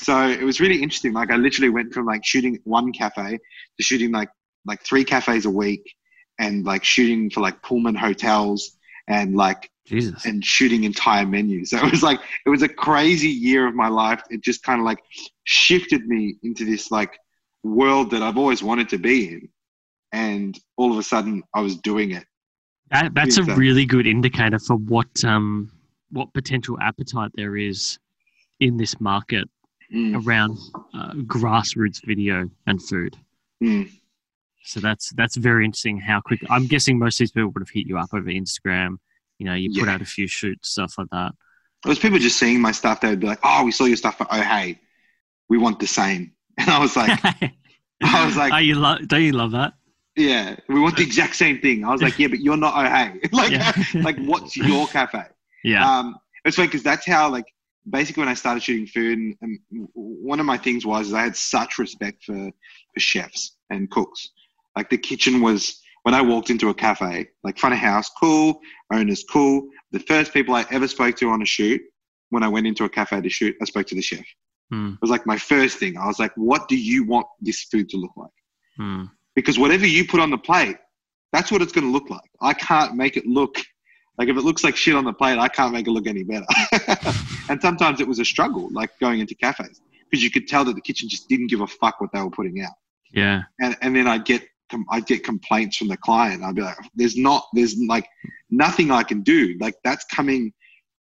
[0.00, 1.12] So it was really interesting.
[1.12, 4.28] Like I literally went from like shooting one cafe to shooting like,
[4.64, 5.94] like three cafes a week
[6.38, 8.76] and like shooting for like Pullman hotels
[9.08, 10.24] and like Jesus.
[10.24, 11.70] and shooting entire menus.
[11.70, 14.22] So it was like it was a crazy year of my life.
[14.30, 15.02] It just kind of like
[15.44, 17.18] shifted me into this like
[17.62, 19.48] world that I've always wanted to be in.
[20.12, 22.24] And all of a sudden I was doing it.
[22.90, 25.70] That, that's a really good indicator for what um
[26.10, 27.98] what potential appetite there is
[28.60, 29.48] in this market
[29.94, 30.56] Mm, around
[30.94, 33.14] uh, grassroots video and food.
[33.62, 33.90] mm.
[34.64, 35.98] So that's that's very interesting.
[35.98, 38.96] How quick I'm guessing most of these people would have hit you up over Instagram,
[39.38, 41.32] You know, you put out a few shoots, stuff like that.
[41.84, 43.00] It was people just seeing my stuff.
[43.02, 44.16] They would be like, "Oh, we saw your stuff.
[44.18, 44.80] but Oh, hey,
[45.50, 47.18] we want the same." And I was like,
[48.03, 49.74] I was like- oh, you lo- don't you love that?
[50.16, 52.74] "Yeah, we want the exact same thing." I was like, "Yeah, but you're not.
[52.76, 53.72] Oh, hey, like, Yeah.
[54.03, 55.22] like, what's your cafe?"
[55.64, 55.88] Yeah.
[55.88, 57.46] Um, it's funny because that's how like
[57.88, 61.22] basically when I started shooting food, and, and one of my things was is I
[61.22, 62.34] had such respect for
[62.94, 64.28] for chefs and cooks.
[64.76, 68.61] Like the kitchen was when I walked into a cafe, like front of house, cool,
[68.92, 69.68] owners, cool.
[69.92, 71.80] The first people I ever spoke to on a shoot
[72.30, 74.24] when I went into a cafe to shoot, I spoke to the chef.
[74.72, 74.94] Hmm.
[74.94, 75.98] It was like my first thing.
[75.98, 78.30] I was like, "What do you want this food to look like?"
[78.78, 79.04] Hmm.
[79.34, 80.78] because whatever you put on the plate,
[81.30, 82.30] that's what it's going to look like.
[82.40, 83.58] I can't make it look
[84.18, 86.22] like if it looks like shit on the plate, I can't make it look any
[86.22, 86.46] better.
[87.48, 90.74] and sometimes it was a struggle, like going into cafes, because you could tell that
[90.74, 92.72] the kitchen just didn't give a fuck what they were putting out.
[93.12, 93.42] Yeah.
[93.60, 94.42] And and then I'd get
[94.90, 96.42] I'd get complaints from the client.
[96.42, 98.06] I'd be like, "There's not, there's like
[98.50, 99.56] nothing I can do.
[99.60, 100.52] Like that's coming,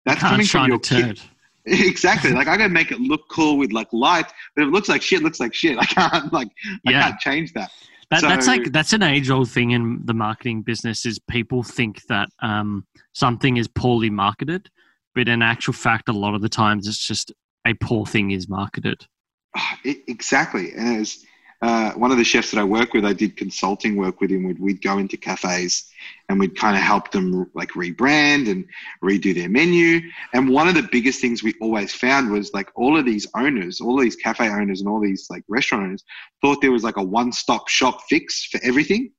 [0.04, 1.20] that's coming from your a kit." turd.
[1.64, 2.32] Exactly.
[2.32, 5.02] Like I gotta make it look cool with like light, but if it looks like
[5.02, 5.78] shit, it looks like shit.
[5.80, 6.48] I can't like
[6.86, 7.70] I can't change that.
[8.10, 12.02] That, that's like that's an age old thing in the marketing business is people think
[12.08, 14.68] that um, something is poorly marketed,
[15.14, 17.32] but in actual fact, a lot of the times it's just
[17.66, 19.06] a poor thing is marketed.
[19.84, 20.72] Exactly.
[20.74, 21.24] And it was
[21.62, 24.42] uh, one of the chefs that I work with, I did consulting work with him.
[24.42, 25.88] We'd, we'd go into cafes
[26.28, 28.64] and we'd kind of help them like rebrand and
[29.02, 30.00] redo their menu.
[30.34, 33.80] And one of the biggest things we always found was like all of these owners,
[33.80, 36.02] all of these cafe owners and all these like restaurant owners
[36.40, 39.12] thought there was like a one stop shop fix for everything.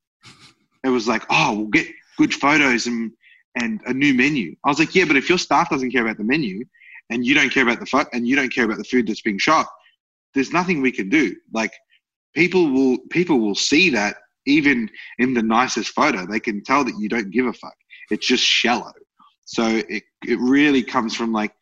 [0.84, 1.88] It was like, oh, we'll get
[2.18, 3.10] good photos and,
[3.56, 4.54] and a new menu.
[4.66, 6.62] I was like, yeah, but if your staff doesn't care about the menu
[7.08, 9.22] and you don't care about the food and you don't care about the food that's
[9.22, 9.66] being shot,
[10.34, 11.34] there's nothing we can do.
[11.54, 11.72] Like
[12.34, 14.16] people will people will see that
[14.46, 17.74] even in the nicest photo, they can tell that you don't give a fuck.
[18.10, 18.92] It's just shallow.
[19.44, 21.52] So it it really comes from like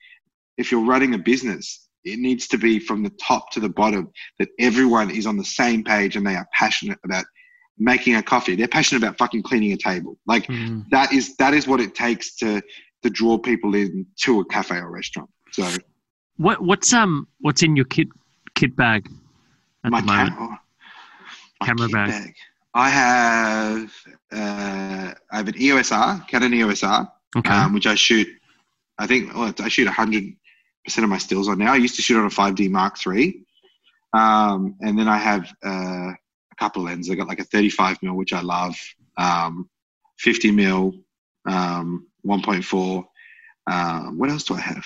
[0.59, 4.11] if you're running a business, it needs to be from the top to the bottom
[4.39, 7.25] that everyone is on the same page and they are passionate about
[7.79, 8.55] making a coffee.
[8.55, 10.18] They're passionate about fucking cleaning a table.
[10.27, 10.85] Like Mm.
[10.91, 12.62] that is that is what it takes to
[13.03, 15.31] to draw people in to a cafe or restaurant.
[15.53, 15.77] So
[16.37, 18.09] What what's um what's in your kit
[18.55, 19.09] kit bag
[19.91, 20.28] my, the moment?
[20.30, 20.57] cam- oh,
[21.61, 22.35] my Camera kit bag.
[22.74, 23.93] I have
[24.33, 27.51] uh, I have an EOS R, Canon EOS R, Okay.
[27.51, 28.26] um, which I shoot.
[28.99, 30.24] I think well, I shoot hundred
[30.85, 31.72] percent of my stills on now.
[31.72, 33.45] I used to shoot on a 5D Mark III,
[34.12, 35.68] um, and then I have uh,
[36.12, 37.11] a couple of lenses.
[37.11, 38.74] I got like a 35 mil, which I love,
[39.18, 39.68] um,
[40.18, 40.95] 50 mil,
[41.47, 43.05] um, 1.4.
[43.70, 44.85] Um, what else do I have?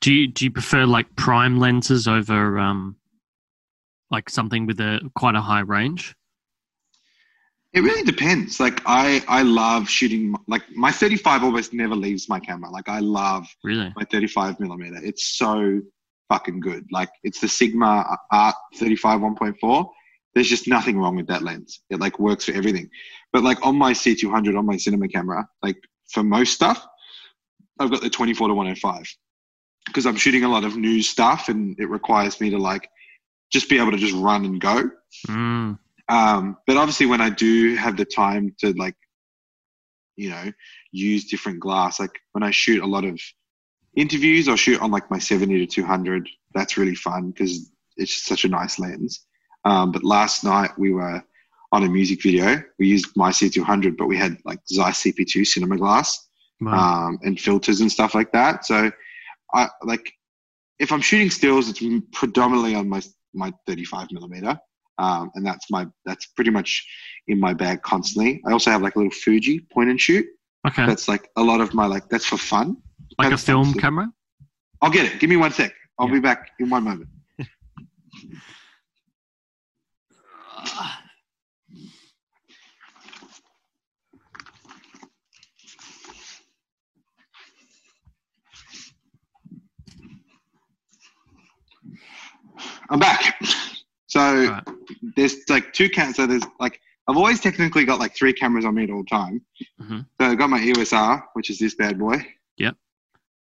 [0.00, 2.96] do you do you prefer like prime lenses over um
[4.12, 6.14] like something with a quite a high range?
[7.72, 8.60] It really depends.
[8.60, 10.34] Like I, I love shooting.
[10.46, 12.70] Like my 35 almost never leaves my camera.
[12.70, 13.92] Like I love Really?
[13.96, 14.98] my 35 millimeter.
[15.02, 15.80] It's so
[16.28, 16.86] fucking good.
[16.92, 19.88] Like it's the Sigma uh, Art 35 1.4.
[20.34, 21.80] There's just nothing wrong with that lens.
[21.88, 22.88] It like works for everything.
[23.32, 25.78] But like on my C200 on my cinema camera, like
[26.10, 26.86] for most stuff,
[27.78, 29.16] I've got the 24 to 105
[29.86, 32.88] because I'm shooting a lot of news stuff and it requires me to like
[33.52, 34.90] just be able to just run and go.
[35.28, 35.78] Mm.
[36.08, 38.96] Um, but obviously, when I do have the time to like,
[40.16, 40.52] you know,
[40.90, 43.20] use different glass, like when I shoot a lot of
[43.96, 46.28] interviews, I'll shoot on like my 70 to 200.
[46.54, 49.26] That's really fun because it's just such a nice lens.
[49.64, 51.22] Um, but last night we were
[51.70, 52.62] on a music video.
[52.78, 56.28] We used my C200, but we had like Zeiss CP2 cinema glass
[56.60, 57.06] Wow.
[57.08, 58.64] um, and filters and stuff like that.
[58.64, 58.90] So,
[59.54, 60.12] I like
[60.78, 61.82] if I'm shooting stills, it's
[62.12, 63.02] predominantly on my
[63.34, 64.58] my 35 millimeter,
[64.98, 66.86] um, and that's my that's pretty much
[67.28, 68.40] in my bag constantly.
[68.46, 70.26] I also have like a little Fuji point and shoot.
[70.68, 70.86] okay.
[70.86, 72.76] That's like a lot of my like that's for fun.
[73.18, 73.80] like a film stuff.
[73.82, 74.08] camera?
[74.80, 75.20] I'll get it.
[75.20, 75.72] Give me one sec.
[75.98, 76.14] I'll Yeah.
[76.14, 77.08] be back in one moment.
[92.92, 93.40] I'm back.
[94.06, 94.62] So Right.
[95.16, 96.16] there's like two cameras.
[96.16, 96.78] So there's like
[97.08, 99.40] I've always technically got like three cameras on me at all time.
[99.80, 100.06] Mhm.
[100.20, 102.24] So I got my EOS R, which is this bad boy.
[102.58, 102.76] Yep.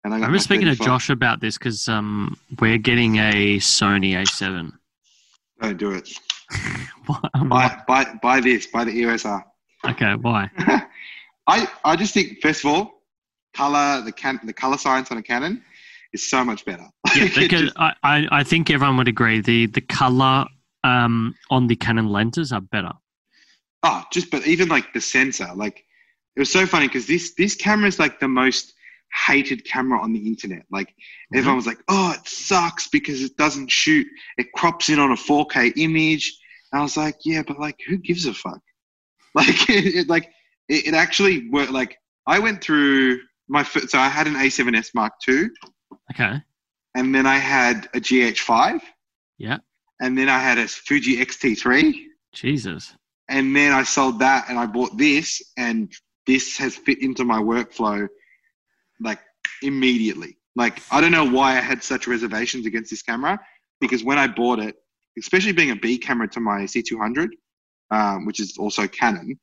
[0.04, 4.12] And I got I speaking to Josh about this because um, we're getting a Sony
[4.12, 4.72] A7.
[5.60, 6.08] Don't do it.
[7.48, 8.66] Buy, buy, buy this.
[8.68, 9.44] Buy the EOS R.
[9.84, 10.48] okay, why?
[11.48, 13.02] I, I just think first of all,
[13.54, 15.62] color the can the color science on a Canon
[16.12, 16.86] is so much better.
[17.16, 20.46] Yeah, because just- I, I, I think everyone would agree the the color
[20.84, 22.92] um, on the Canon lenses are better.
[23.82, 25.84] oh, just but even like the sensor, like
[26.36, 28.74] it was so funny because this this camera is like the most
[29.26, 30.64] hated camera on the internet.
[30.70, 30.94] Like
[31.34, 34.06] everyone was like, "Oh, it sucks because it doesn't shoot.
[34.38, 36.38] It crops in on a 4K image."
[36.72, 38.60] And I was like, "Yeah, but like, who gives a fuck?"
[39.34, 40.32] Like, it, it like
[40.68, 41.70] it, it actually worked.
[41.72, 45.48] Like I went through my so I had an A7S Mark II,
[46.12, 46.40] Okay.
[46.94, 48.80] And then I had a GH5,
[49.38, 49.58] Yeah.
[50.00, 51.94] and then I had a Fuji X-T3,
[52.32, 52.94] Jesus.
[53.28, 55.92] and then I sold that and I bought this, and
[56.26, 58.06] this has fit into my workflow
[59.00, 59.20] like
[59.62, 60.36] immediately.
[60.56, 63.38] Like I don't know why I had such reservations against this camera
[63.80, 64.76] because when I bought it,
[65.18, 67.28] especially being a B camera to my C200,
[67.90, 69.38] um, which is also Canon,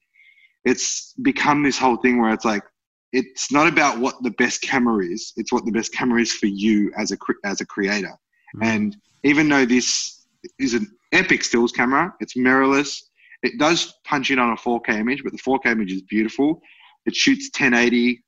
[0.64, 2.64] it's become this whole thing where it's like
[3.14, 6.48] it's not about what the best camera is; it's what the best camera is for
[6.48, 8.14] you as a as a creator.
[8.56, 8.66] Mm.
[8.66, 10.26] And even though this
[10.60, 13.00] is an epic stills camera, it's mirrorless.
[13.44, 16.62] It does punch in on a 4K image, but the 4K image is beautiful.
[17.06, 18.24] It shoots 1080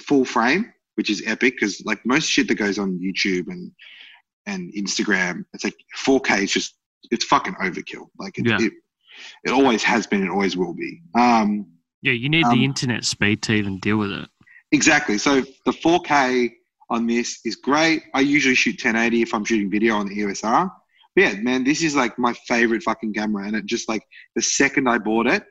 [0.00, 3.72] full frame, which is epic because like most shit that goes on YouTube and
[4.46, 6.74] and Instagram, it's like 4K is just
[7.10, 8.08] it's fucking overkill.
[8.18, 8.58] Like it, Yeah.
[8.60, 8.72] it,
[9.44, 11.00] it always has been, it always will be.
[11.14, 11.66] Um,
[12.04, 14.28] Yeah, you need Um, the internet speed to even deal with it.
[14.72, 15.16] Exactly.
[15.16, 16.52] So the 4K
[16.90, 18.02] on this is great.
[18.12, 20.70] I usually shoot 1080 if I'm shooting video on the EOS R.
[21.16, 23.46] But yeah, man, this is like my favorite fucking camera.
[23.46, 24.02] And it just like
[24.34, 25.44] the second I bought it,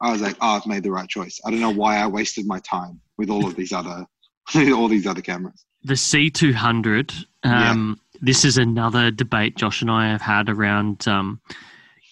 [0.00, 1.38] I was like, oh, I've made the right choice.
[1.46, 4.04] I don't know why I wasted my time with all of these other,
[4.74, 5.64] all these other cameras.
[5.84, 11.40] The C200, um, this is another debate Josh and I have had around um,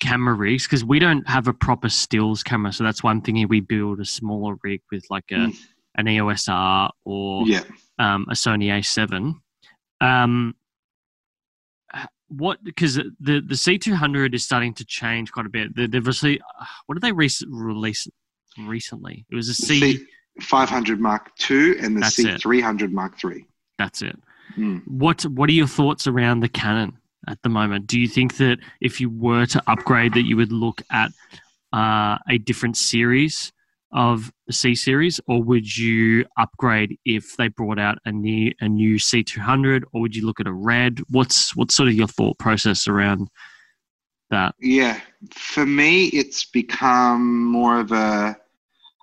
[0.01, 2.72] camera rigs because we don't have a proper stills camera.
[2.72, 5.57] So that's one thing we build a smaller rig with like a, Mm.
[5.96, 7.62] an EOS R or Yeah.
[7.99, 9.34] um, a Sony A7.
[10.01, 10.55] Um,
[12.28, 15.74] what because the the C200 is starting to change quite a bit.
[15.74, 16.40] They- They've obviously,
[16.86, 18.07] what did they re- release
[18.66, 19.24] recently?
[19.30, 20.05] It was a C.
[20.40, 22.16] C500 Mark II and the That's.
[22.20, 23.44] C300 Mark III.
[23.78, 24.16] That's it.
[24.57, 24.86] Mm.
[24.86, 26.97] What What are your thoughts around the Canon
[27.29, 27.87] at the moment?
[27.87, 31.11] Do you think that if you were to upgrade, that you would look at
[31.72, 33.53] uh, a different series
[33.93, 38.97] of C series, or would you upgrade if they brought out a new a new
[38.97, 41.01] C200, or would you look at a red?
[41.09, 43.29] What's what's sort of your thought process around
[44.31, 44.55] that?
[44.61, 45.01] Yeah,
[45.33, 48.37] for me, it's become more of a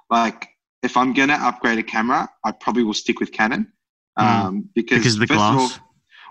[0.09, 0.49] like
[0.83, 3.71] if I'm gonna upgrade a camera, I probably will stick with Canon
[4.17, 5.01] um, because, Mm.
[5.01, 5.79] Because of the first of all- glass.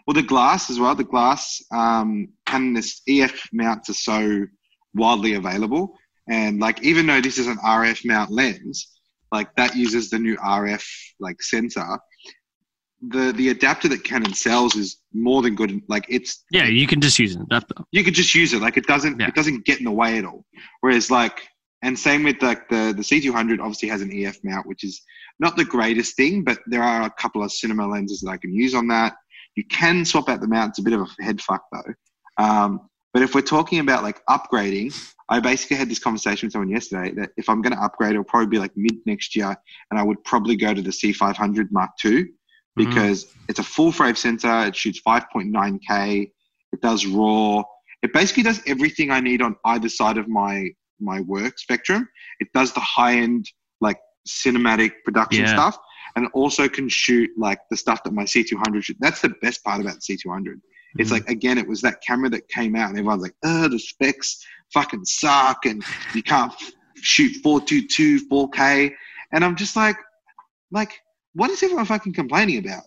[0.06, 0.94] Well, the glass as well.
[0.94, 4.46] The glass um, Canon this EF mounts are so
[4.94, 5.96] widely available,
[6.28, 8.90] and like even though this is an RF mount lens,
[9.32, 10.84] like that uses the new RF
[11.20, 11.98] like sensor.
[13.08, 15.82] The the adapter that Canon sells is more than good.
[15.88, 17.74] Like it's Yeah, you can just use an adapter.
[17.92, 19.28] you could just use it like it doesn't Yeah.
[19.28, 20.46] it doesn't get in the way at all
[20.80, 21.46] whereas like
[21.82, 25.02] and same with like the the c200 obviously has an ef mount which is
[25.38, 28.54] not the greatest thing but there are a couple of cinema lenses that i can
[28.54, 29.12] use on that
[29.56, 30.70] you can swap out the mount.
[30.70, 32.42] It's a bit of a head fuck though.
[32.44, 34.92] Um, but if we're talking about like upgrading
[35.30, 38.24] i basically had this conversation with someone yesterday that if i'm going to upgrade it'll
[38.24, 39.56] probably be like mid next year
[39.90, 42.26] and i would probably go to the c500 mark ii
[42.76, 44.66] because it's a full frame sensor.
[44.66, 46.30] It shoots 5.9k
[46.74, 47.62] it does raw.
[48.02, 52.08] It basically does everything i need on either side of my my work spectrum.
[52.40, 53.48] It does the high end
[53.80, 53.98] like
[54.28, 55.52] cinematic production Yeah.
[55.52, 55.78] stuff
[56.16, 58.96] and also can shoot like the stuff that my c200 shoot.
[59.00, 60.60] That's the best part about the c200
[60.98, 61.12] it's Mhm.
[61.12, 64.44] like again it was that camera that came out and everyone's like oh the specs
[64.72, 65.82] fucking suck and
[66.14, 66.52] you can't
[66.96, 68.92] shoot 422 4k
[69.32, 69.96] and i'm just like
[70.70, 70.92] like
[71.34, 72.84] what is everyone fucking complaining about?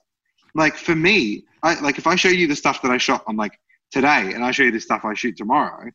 [0.55, 3.35] Like for me i like if i show you the stuff that i shot on
[3.35, 3.59] like
[3.91, 5.89] today and i show you the stuff i shoot tomorrow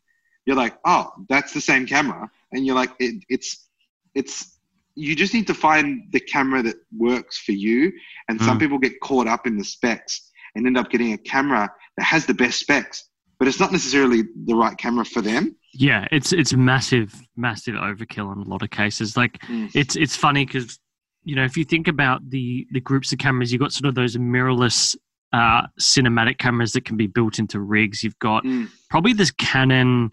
[0.45, 2.30] you're like oh that's the same camera.
[2.53, 3.68] And you're like it, it's
[4.14, 4.52] it's
[4.95, 7.90] you just need to find the camera that works for you
[8.28, 8.61] and some Mm.
[8.61, 12.26] people get caught up in the specs and end up getting a camera that has
[12.26, 16.53] the best specs but it's not necessarily the right camera for them Yeah, it's it's
[16.55, 19.16] massive, massive overkill in a lot of cases.
[19.16, 19.70] Like Mm.
[19.74, 20.78] it's it's funny because
[21.24, 23.95] you know if you think about the the groups of cameras, you've got sort of
[23.95, 24.95] those mirrorless
[25.32, 28.03] uh, cinematic cameras that can be built into rigs.
[28.03, 28.68] You've got Mm.
[28.90, 30.11] probably this Canon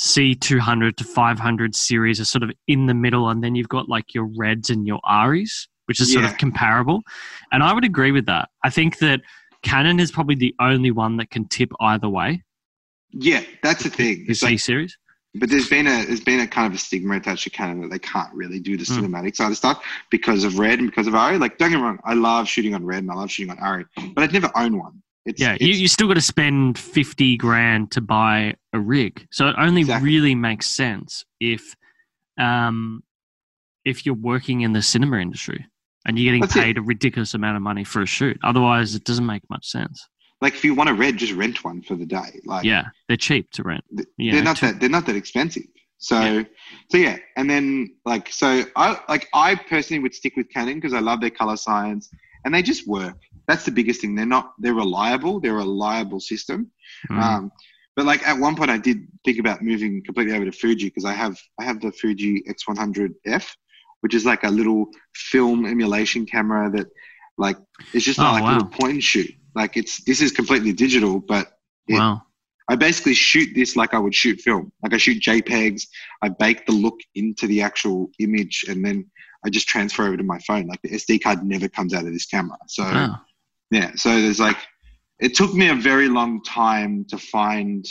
[0.00, 4.14] C200 to 500 series are sort of in the middle, and then you've got like
[4.14, 7.02] your reds and your Arris, which is sort of comparable.
[7.52, 8.48] And I would agree with that.
[8.64, 9.20] I think that
[9.62, 12.42] Canon is probably the only one that can tip either way.
[13.12, 14.96] yeah that's the thing The C like, series.
[15.34, 17.90] but there's been a there's been a kind of a stigma attached to Canon that
[17.90, 19.00] they can't really do the Mm.
[19.00, 21.38] cinematic side of stuff because of red and because of Arri.
[21.38, 23.58] Like don't get me wrong, I love shooting on red and I love shooting on
[23.58, 23.84] Arri,
[24.14, 25.02] but I'd never own one.
[25.26, 29.26] It's, Yeah, you, it's- you still got to spend 50 grand to buy a rig.
[29.30, 30.08] So it only Exactly.
[30.10, 31.74] really makes sense if
[32.38, 33.02] um,
[33.84, 35.66] if you're working in the cinema industry
[36.06, 36.62] and you're getting That's it.
[36.62, 38.38] paid a ridiculous amount of money for a shoot.
[38.42, 40.06] Otherwise, it doesn't make much sense.
[40.40, 42.40] Like if you want a red, just rent one for the day.
[42.46, 43.84] Like yeah, they're cheap to rent.
[43.94, 45.64] th- Yeah, they're not to- that they're not that expensive.
[45.98, 46.42] So Yeah.
[46.90, 50.94] so yeah, and then like so I like I personally would stick with Canon because
[50.94, 52.08] I love their color science
[52.44, 53.16] and they just work.
[53.48, 54.14] That's the biggest thing.
[54.14, 55.40] They're not they're reliable.
[55.40, 56.70] They're a reliable system.
[57.10, 57.22] Mm.
[57.22, 57.52] Um,
[57.96, 61.04] but like at one point, I did think about moving completely over to Fuji because
[61.04, 63.46] I have I have the Fuji X100F,
[64.00, 66.86] which is like a little film emulation camera that
[67.38, 67.56] like
[67.92, 68.50] it's just not Oh, like wow.
[68.50, 69.30] a little point and shoot.
[69.54, 71.52] Like it's this is completely digital, but
[71.88, 72.22] it- wow.
[72.68, 74.70] I basically shoot this like I would shoot film.
[74.80, 75.88] Like I shoot JPEGs,
[76.22, 79.10] I bake the look into the actual image, and then
[79.44, 80.66] I just transfer over to my phone.
[80.66, 82.58] Like the SD card never comes out of this camera.
[82.68, 83.20] So Wow.
[83.70, 84.58] yeah, so there's like,
[85.20, 87.86] it took me a very long time to find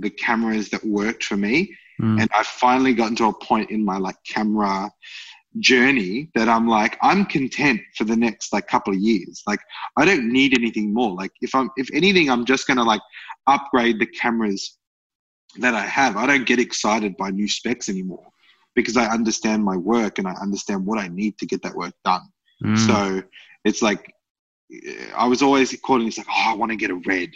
[0.00, 2.20] the cameras that worked for me, Mm.
[2.22, 4.90] and I've finally gotten to a point in my like camera
[5.60, 9.42] journey that I'm like, I'm content for the next like couple of years.
[9.46, 9.60] Like,
[9.96, 11.14] I don't need anything more.
[11.14, 13.00] Like, if I'm, if anything, I'm just gonna like
[13.46, 14.76] upgrade the cameras
[15.58, 16.16] that I have.
[16.16, 18.26] I don't get excited by new specs anymore
[18.74, 21.94] because I understand my work and I understand what I need to get that work
[22.04, 22.22] done.
[22.62, 22.78] Mm.
[22.86, 23.22] So
[23.64, 24.12] it's like
[25.14, 26.06] I was always calling.
[26.06, 27.30] It's like, oh, I want to get a RED.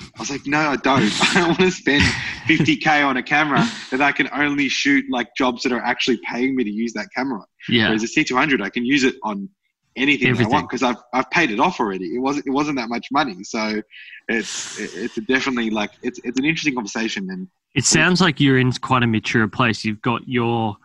[0.00, 1.02] I was like, no, I don't.
[1.20, 2.02] I don't want to spend
[2.46, 6.56] 50k on a camera that I can only shoot like jobs that are actually paying
[6.56, 7.44] me to use that camera.
[7.68, 7.86] yeah.
[7.86, 9.48] Whereas a C200, I can use it on
[9.96, 12.06] anything that I want because I've I've paid it off already.
[12.06, 13.80] It wasn't it wasn't that much money, so
[14.28, 18.72] it's it's definitely like it's it's an interesting conversation and It sounds like you're in
[18.72, 19.84] quite a mature place.
[19.84, 20.76] You've got your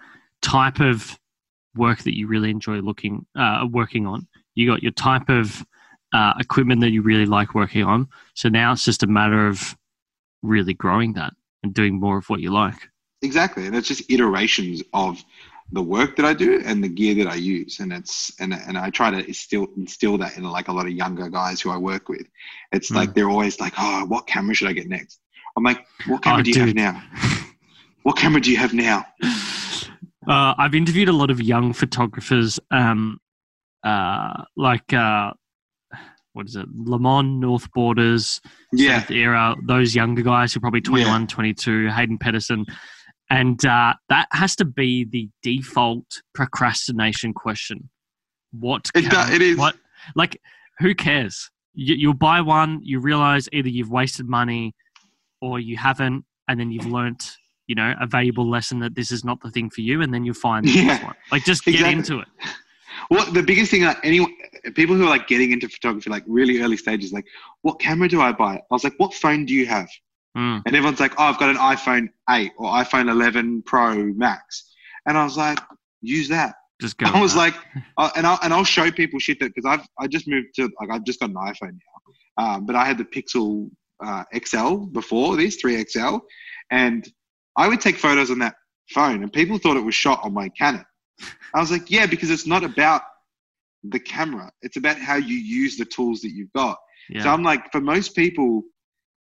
[0.41, 1.18] type of
[1.76, 4.28] work that you really enjoy looking uh, working on.
[4.55, 5.66] You got your type of
[6.14, 8.07] uh, equipment that you really like working on.
[8.34, 9.78] So now it's just a matter of
[10.41, 11.34] really growing that
[11.64, 12.89] and doing more of what you like.
[13.22, 15.24] Exactly, and it's just iterations of
[15.72, 18.78] the work that I do and the gear that I use, and it's and and
[18.78, 21.78] I try to instill instill that in like a lot of younger guys who I
[21.78, 22.26] work with.
[22.72, 22.96] It's Mm.
[22.96, 25.20] like they're always like, "Oh, what camera should I get next?"
[25.58, 27.04] I'm like, "What camera Oh, do you have now?
[28.04, 29.06] What camera do you have now?"
[30.28, 33.20] Uh, I've interviewed a lot of young photographers, um,
[33.84, 35.32] uh, like uh,
[36.34, 38.40] what is it, Le Mans, North Borders,
[38.72, 42.66] Yeah, South era, those younger guys who are probably 21, 22, Hayden Pedersen.
[43.30, 47.90] And uh, that has to be the default procrastination question.
[48.52, 49.58] What It it is.
[49.58, 49.76] What
[50.16, 50.42] like
[50.80, 51.52] who cares?
[51.76, 54.74] You, you'll buy one, you realize either you've wasted money
[55.42, 59.24] or you haven't, and then you've learnt, you know, a valuable lesson that this is
[59.24, 61.06] not the thing for you, and then you'll find the next Yeah.
[61.06, 61.16] one.
[61.32, 62.28] Like just get into it.
[63.12, 64.34] Well, the biggest thing, like anyone,
[64.74, 67.26] people who are like getting into photography, like really early stages, like,
[67.62, 68.56] what camera do I buy?
[68.56, 69.88] I was like, what phone do you have?
[70.38, 74.72] Mm, And everyone's like, oh, I've got an iPhone 8 or iPhone 11 Pro Max.
[75.08, 75.60] And I was like,
[76.02, 76.56] use that.
[76.82, 77.08] just go.
[77.08, 77.40] I was that.
[77.40, 77.56] like,
[77.98, 80.70] uh, and I'll and I'll show people shit that because I've I just moved to
[80.80, 81.78] like I've just got an iPhone
[82.38, 83.70] now, um, but I had the Pixel
[84.04, 86.22] uh, XL before this 3XL,
[86.72, 87.08] and
[87.58, 88.56] I would take photos on that
[88.92, 90.86] phone, and people thought it was shot on my Canon.
[91.54, 93.02] I was like, yeah, because it's not about
[93.84, 96.78] the camera; it's about how you use the tools that you've got.
[97.10, 97.24] yeah.
[97.24, 98.64] So I'm like, for most people,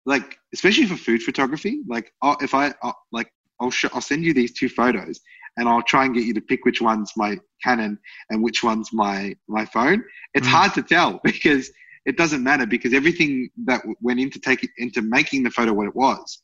[0.07, 3.31] like especially for food photography, like I'll, if I I'll, like
[3.61, 5.21] I'll sh- I'll send you these two photos,
[5.57, 7.99] and I'll try and get you to pick which one's my Canon
[8.31, 10.03] and which one's my my phone.
[10.35, 10.53] It's Mm.
[10.53, 11.71] hard to tell because
[12.07, 15.97] it doesn't matter because everything that went into taking into making the photo what it
[15.97, 16.43] was.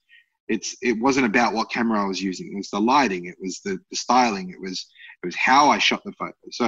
[0.49, 2.53] It's it wasn't about what camera I was using.
[2.53, 3.27] It was the lighting.
[3.27, 4.51] It was the, the styling.
[4.51, 4.87] It was
[5.23, 6.35] it was how I shot the photo.
[6.51, 6.67] So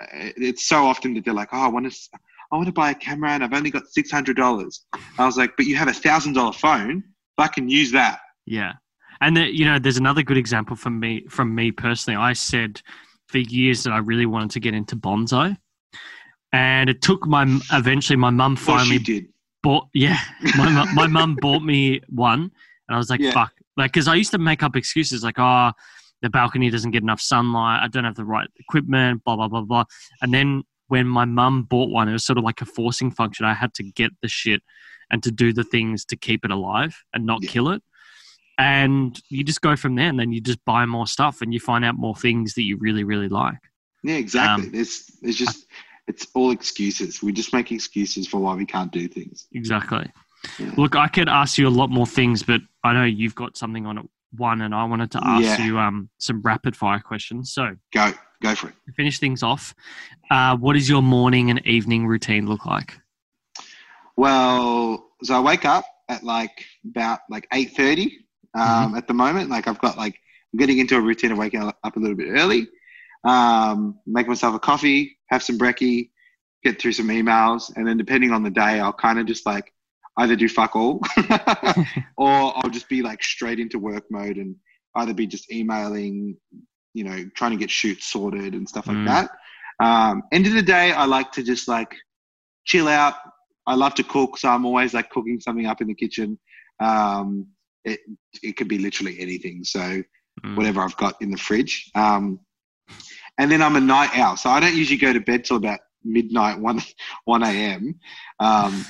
[0.00, 1.98] uh, it's so often that they're like, oh, I want to
[2.54, 4.86] I want to buy a camera and I've only got six hundred dollars.
[5.18, 7.02] I was like, but you have a thousand dollar phone.
[7.36, 8.20] I can use that.
[8.46, 8.74] Yeah,
[9.20, 11.24] and the, you know, there's another good example from me.
[11.28, 12.80] From me personally, I said
[13.26, 15.56] for years that I really wanted to get into bonsai,
[16.52, 17.42] and it took my
[17.72, 19.26] eventually my mum finally did.
[19.64, 19.88] bought.
[19.92, 20.18] Yeah,
[20.56, 23.32] my my mum bought me one, and I was like, Yeah.
[23.32, 25.72] fuck, like because I used to make up excuses like, oh,
[26.22, 29.62] the balcony doesn't get enough sunlight, I don't have the right equipment, blah blah blah
[29.62, 29.84] blah,
[30.22, 33.46] and then when my mum bought one, it was sort of like a forcing function.
[33.46, 34.62] I had to get the shit
[35.10, 37.50] and to do the things to keep it alive and not Yeah.
[37.50, 37.82] kill it.
[38.58, 41.58] And you just go from there, and then you just buy more stuff, and you
[41.58, 43.58] find out more things that you really, really like.
[44.04, 44.66] Yeah, exactly.
[44.66, 45.66] Um, there's there's just
[46.06, 47.20] it's all excuses.
[47.22, 49.48] We just make excuses for why we can't do things.
[49.52, 50.08] Exactly.
[50.58, 50.72] Yeah.
[50.76, 53.86] Look, I could ask you a lot more things, but I know you've got something
[53.86, 54.06] on it
[54.36, 55.64] one, and I wanted to ask Yeah.
[55.66, 57.52] you um, some rapid fire questions.
[57.52, 58.12] So Go
[58.44, 58.74] go for it.
[58.86, 59.74] to finish things off,
[60.30, 62.98] uh, what does your morning and evening routine look like?
[64.16, 68.18] Well, so I wake up at like about like eight thirty.
[68.56, 70.14] Um, At the moment, like I've got like
[70.52, 72.68] I'm getting into a routine of waking up a little bit early.
[73.24, 76.10] um, make myself a coffee, have some brekkie,
[76.62, 79.72] get through some emails, and then depending on the day, I'll kind of just like
[80.18, 81.00] either do fuck all,
[82.16, 84.54] or I'll just be like straight into work mode and
[84.94, 86.36] either be just emailing,
[86.94, 89.06] you know, trying to get shoots sorted and stuff like Mm.
[89.06, 89.30] that.
[89.80, 91.94] Um, end of the day, I like to just like
[92.64, 93.14] chill out.
[93.66, 96.38] I love to cook, so I'm always like cooking something up in the kitchen.
[96.80, 97.48] Um,
[97.84, 98.00] it
[98.42, 99.64] it could be literally anything.
[99.64, 100.02] So
[100.44, 100.56] Mm.
[100.56, 101.90] whatever I've got in the fridge.
[101.94, 102.40] Um,
[103.38, 105.78] and then I'm a night owl, so I don't usually go to bed till about
[106.02, 106.80] midnight, one
[107.24, 107.98] one a.m.
[108.40, 108.84] Um,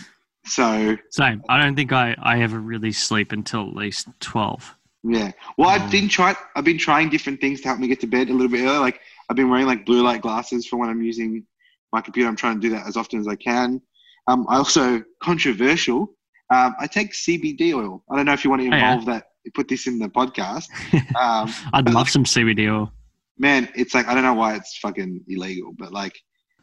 [0.46, 1.42] so Same.
[1.48, 4.74] I don't think I, I ever really sleep until at least 12.
[5.04, 5.72] Yeah, well, Oh.
[5.72, 6.36] I've been trying.
[6.56, 8.80] I've been trying different things to help me get to bed a little bit earlier.
[8.80, 11.44] Like I've been wearing like blue light glasses for when I'm using
[11.92, 12.28] my computer.
[12.28, 13.80] I'm trying to do that as often as I can.
[14.26, 16.14] Um, I also controversial.
[16.52, 18.02] Um, I take CBD oil.
[18.10, 18.92] I don't know if you want to Oh, yeah.
[18.92, 19.24] involve that.
[19.54, 20.68] Put this in the podcast.
[21.16, 22.90] Um, I'd love some CBD oil.
[23.38, 26.14] man, it's like I don't know why it's fucking illegal, but like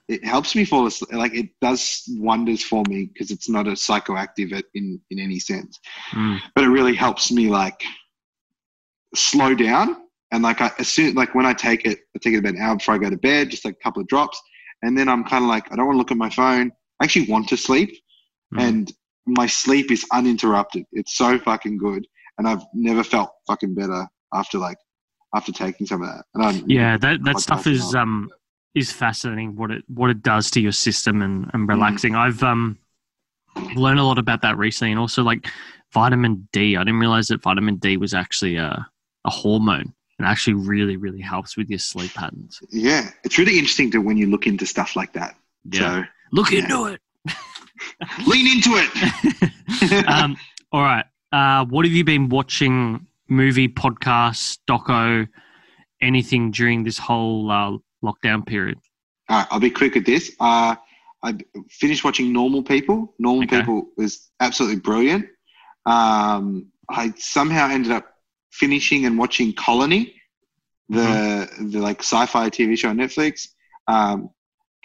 [0.07, 1.13] it helps me fall asleep.
[1.13, 5.79] Like it does wonders for me because it's not a psychoactive in in any sense,
[6.11, 6.39] Mm.
[6.55, 7.81] but it really helps me like
[9.15, 9.97] slow down.
[10.31, 12.61] And like I as soon like when I take it, I take it about an
[12.61, 14.41] hour before I go to bed, just like a couple of drops,
[14.81, 16.71] and then I'm kind of like I don't want to look at my phone.
[17.01, 17.91] I actually want to sleep,
[18.53, 18.61] Mm.
[18.67, 18.93] and
[19.27, 20.85] my sleep is uninterrupted.
[20.93, 22.05] It's so fucking good,
[22.37, 24.77] and I've never felt fucking better after like
[25.35, 26.25] after taking some of that.
[26.33, 28.29] And I'm, Yeah, that, that stuff is um
[28.73, 31.69] is fascinating what it what it does to your system and, and Mm.
[31.69, 32.15] relaxing.
[32.15, 32.77] I've um
[33.75, 35.47] learned a lot about that recently and also like
[35.93, 36.77] vitamin D.
[36.77, 38.87] I didn't realize that vitamin D was actually a,
[39.25, 39.93] a hormone.
[40.19, 42.59] It actually really, really helps with your sleep patterns.
[42.69, 45.35] Yeah, it's really interesting to when you look into stuff like that.
[45.71, 46.03] Yeah.
[46.03, 46.59] So Look yeah.
[46.59, 47.01] into it.
[48.27, 50.07] lean into it.
[50.07, 50.37] um,
[50.71, 51.05] all right.
[51.31, 53.07] Uh, what have you been watching?
[53.27, 55.25] Movie, podcast, doco,
[56.01, 58.77] anything during this whole uh, lockdown period?
[59.29, 60.35] All right, I'll be quick with this.
[60.37, 60.75] Uh,
[61.23, 61.37] I
[61.69, 63.13] finished watching Normal People.
[63.19, 63.59] Normal Okay.
[63.59, 65.27] People was absolutely brilliant.
[65.85, 68.10] Um, I somehow ended up
[68.51, 70.15] finishing and watching Colony,
[70.89, 71.69] the Mm-hmm.
[71.71, 73.47] the like sci-fi TV show on Netflix.
[73.87, 74.29] Um,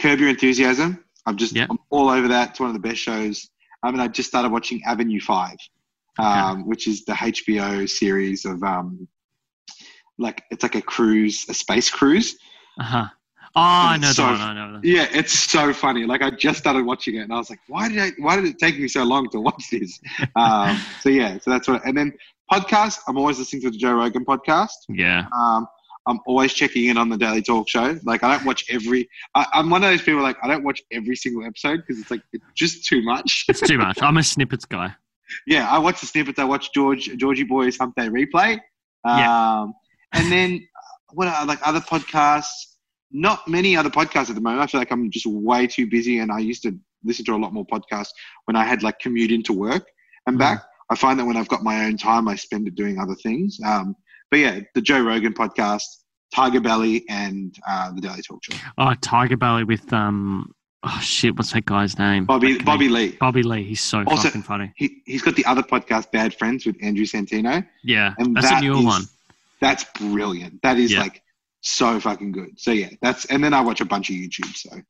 [0.00, 1.02] Curb Your Enthusiasm.
[1.26, 1.68] I'm just Yep.
[1.70, 2.50] I'm all over that.
[2.50, 3.48] It's one of the best shows.
[3.82, 5.56] I mean, I just started watching Avenue Five,
[6.18, 9.06] um, which is the HBO series of um,
[10.18, 12.36] like it's like a cruise, a space cruise.
[12.80, 13.04] Uh huh.
[13.58, 14.40] Oh, I know So- that one.
[14.40, 14.84] I know that.
[14.84, 16.04] Yeah, it's so funny.
[16.04, 18.10] Like I just started watching it, and I was like, "Why did I?
[18.18, 19.98] Why did it take me so long to watch this?"
[20.36, 21.84] um, so yeah, so that's what.
[21.86, 22.12] And then
[22.50, 22.98] podcast.
[23.08, 24.70] I'm always listening to the Joe Rogan podcast.
[24.88, 25.26] Yeah.
[25.36, 25.66] Um,
[26.08, 27.98] I'm always checking in on the Daily Talk Show.
[28.04, 29.08] Like I don't watch every.
[29.34, 32.10] I, I'm one of those people like I don't watch every single episode because it's
[32.10, 33.44] like it's just too much.
[33.48, 34.00] It's too much.
[34.00, 34.94] I'm a snippets guy.
[35.46, 36.38] yeah, I watch the snippets.
[36.38, 38.54] I watch George Georgie Boy's Hump Day replay.
[39.04, 39.66] Um, Yeah.
[40.12, 40.66] And then
[41.12, 42.76] what are like other podcasts?
[43.10, 44.62] Not many other podcasts at the moment.
[44.62, 47.36] I feel like I'm just way too busy, and I used to listen to a
[47.36, 48.10] lot more podcasts
[48.44, 49.86] when I had like commute into work
[50.26, 50.62] and back.
[50.90, 53.58] I find that when I've got my own time, I spend it doing other things.
[53.64, 53.96] Um,
[54.30, 55.82] but yeah, the Joe Rogan podcast,
[56.34, 58.56] Tiger Belly, and uh, the Daily Talk Show.
[58.78, 60.52] Oh, Tiger Belly with um.
[60.88, 61.34] Oh shit!
[61.36, 62.26] What's that guy's name?
[62.26, 62.88] Bobby Bobby.
[62.88, 63.16] Lee.
[63.18, 63.64] Bobby Lee.
[63.64, 64.72] He's so Also- fucking funny.
[64.76, 67.66] He he's got the other podcast, Bad Friends, with Andrew Santino.
[67.82, 69.02] Yeah, And that's a that newer is- one.
[69.60, 70.62] That's brilliant.
[70.62, 71.00] That is Yeah.
[71.00, 71.22] like
[71.62, 72.60] so fucking good.
[72.60, 74.54] So yeah, that's and then I watch a bunch of YouTube.
[74.54, 74.80] So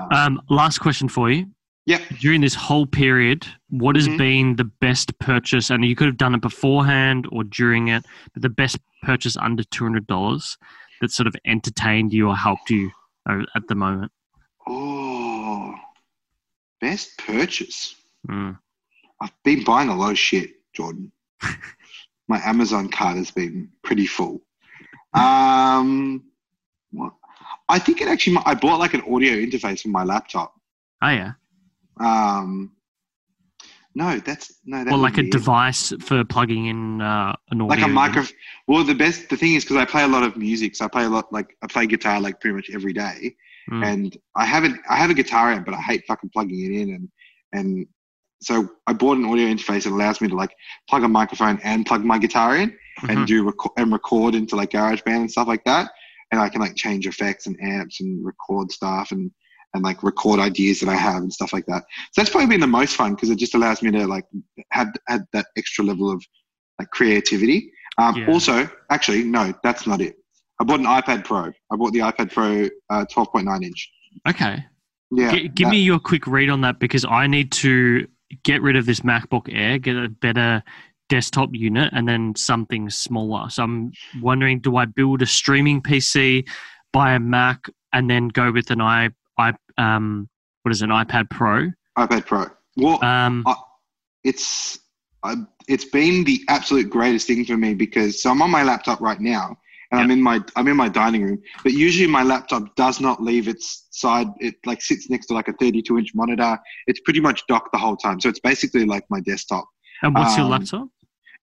[0.00, 1.46] uh, Um, last question for you.
[1.88, 2.02] Yep.
[2.20, 4.18] During this whole period, what has Mhm.
[4.18, 5.70] been the best purchase?
[5.70, 8.04] And you could have done it beforehand or during it,
[8.34, 10.58] but the best purchase under two hundred dollars
[11.00, 12.90] that sort of entertained you or helped you
[13.28, 14.12] uh, at the moment.
[14.66, 15.74] oh,
[16.82, 17.94] best purchase.
[18.28, 18.58] Mm.
[19.22, 21.10] I've been buying a lot of shit, Jordan.
[22.28, 24.42] My Amazon card has been pretty full.
[25.14, 26.22] Um,
[26.90, 27.14] what?
[27.70, 28.36] I think it actually.
[28.44, 30.54] I bought like an audio interface for my laptop.
[31.02, 31.32] Oh yeah,
[32.00, 32.72] Um,
[33.94, 34.84] no, that's no.
[34.84, 37.66] That or like a device for plugging in uh, an audio.
[37.66, 38.22] like a micro.
[38.68, 40.88] Well, the best the thing is because I play a lot of music, so I
[40.88, 41.32] play a lot.
[41.32, 43.34] Like I play guitar like pretty much every day,
[43.70, 43.84] Mm.
[43.86, 44.80] and I haven't.
[44.88, 47.08] I have a guitar amp, but I hate fucking plugging it in, and
[47.52, 47.86] and
[48.40, 50.54] so I bought an audio interface that allows me to like
[50.88, 52.70] plug a microphone and plug my guitar in
[53.02, 53.08] Mhm.
[53.10, 55.90] and do record and record into like GarageBand and stuff like that,
[56.30, 59.30] and I can like change effects and amps and record stuff and
[59.74, 61.84] and like record ideas that I have and stuff like that.
[62.12, 64.24] So that's probably been the most fun because it just allows me to like
[64.72, 66.24] have have that extra level of
[66.78, 67.72] like creativity.
[67.98, 68.30] Um, Yeah.
[68.30, 70.16] Also, actually, no, that's not it.
[70.60, 71.52] I bought an iPad Pro.
[71.70, 73.90] I bought the iPad Pro uh, 12.9 inch.
[74.28, 74.64] Okay.
[75.10, 75.32] Yeah.
[75.32, 78.06] Gi- give that- me your quick read on that because I need to
[78.44, 80.62] get rid of this MacBook Air, get a better
[81.08, 83.48] desktop unit, and then something smaller.
[83.48, 86.46] So I'm wondering, do I build a streaming PC?
[86.92, 89.10] buy a Mac and then go with an i
[89.78, 90.28] um
[90.62, 91.70] what is it, an iPad Pro?
[91.96, 92.46] iPad Pro.
[92.76, 93.54] Well, Um, I-
[94.24, 94.78] it's
[95.22, 95.36] uh,
[95.68, 99.20] it's been the absolute greatest thing for me because so I'm on my laptop right
[99.20, 99.56] now
[99.90, 103.22] and I'm in my I'm in my dining room, but usually my laptop does not
[103.22, 104.26] leave its side.
[104.40, 106.58] It like sits next to like a 32 inch monitor.
[106.86, 109.64] It's pretty much docked the whole time, so it's basically like my desktop.
[110.02, 110.88] and what's your um, laptop?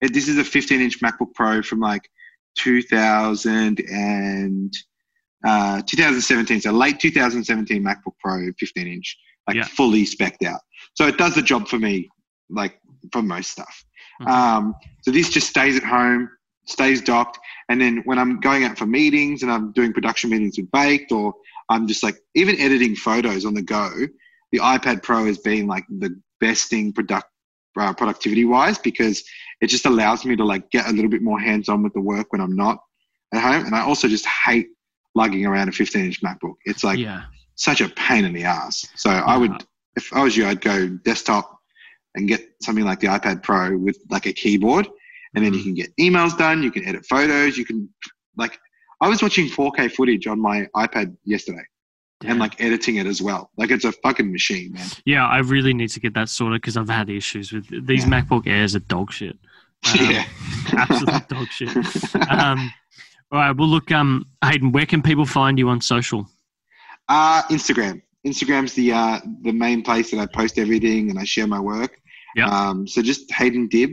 [0.00, 2.08] It, this is a 15 inch MacBook Pro from like
[2.56, 4.72] 2000 and
[5.46, 9.16] uh, 2017, so late 2017 MacBook Pro 15 inch,
[9.46, 9.64] like Yeah.
[9.64, 10.60] fully specced out.
[10.94, 12.08] So it does the job for me,
[12.50, 12.80] like
[13.12, 13.84] for most stuff.
[14.20, 14.28] Mhm.
[14.28, 16.28] Um, so this just stays at home,
[16.66, 20.58] stays docked, and then when I'm going out for meetings and I'm doing production meetings
[20.58, 21.34] with Baked, or
[21.70, 23.90] I'm just like even editing photos on the go,
[24.52, 27.28] the iPad Pro has been like the best thing product
[27.78, 29.22] uh, productivity wise because
[29.60, 32.00] it just allows me to like get a little bit more hands on with the
[32.00, 32.78] work when I'm not
[33.34, 33.66] at home.
[33.66, 34.68] And I also just hate
[35.16, 36.54] lugging around a 15 inch MacBook.
[36.66, 37.22] It's like yeah.
[37.56, 38.86] such a pain in the ass.
[38.94, 39.64] So I would,
[39.96, 41.58] if I was you, I'd go desktop
[42.14, 44.86] and get something like the iPad Pro with like a keyboard,
[45.34, 46.62] and then you can get emails done.
[46.62, 47.56] You can edit photos.
[47.58, 47.88] You can
[48.36, 48.58] like.
[49.00, 51.64] I was watching 4K footage on my iPad yesterday
[52.22, 52.30] Yeah.
[52.30, 53.50] and like editing it as well.
[53.58, 54.86] Like it's a fucking machine, man.
[55.04, 58.22] Yeah, I really need to get that sorted because I've had issues with these Yeah.
[58.22, 59.36] MacBook Airs are dog shit.
[59.86, 60.24] Um, yeah.
[60.72, 61.76] absolute dog shit.
[62.30, 62.72] Um,
[63.32, 63.56] all right.
[63.56, 66.26] Well, look, um, Hayden, where can people find you on social?
[67.08, 68.02] Uh, Instagram.
[68.26, 72.00] Instagram's the uh, the main place that I post everything and I share my work.
[72.34, 72.48] Yeah.
[72.48, 73.92] Um, so just Hayden Dib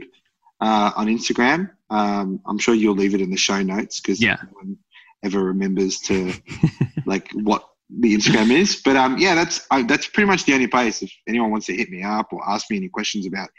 [0.60, 1.70] uh, on Instagram.
[1.92, 4.38] Um, I'm sure you'll leave it in the show notes because Yeah.
[4.44, 4.78] no one
[5.24, 6.34] ever remembers to
[7.06, 7.64] like what
[8.00, 8.82] the Instagram is.
[8.84, 11.04] But um, yeah, that's I, that's pretty much the only place.
[11.04, 13.50] If anyone wants to hit me up or ask me any questions about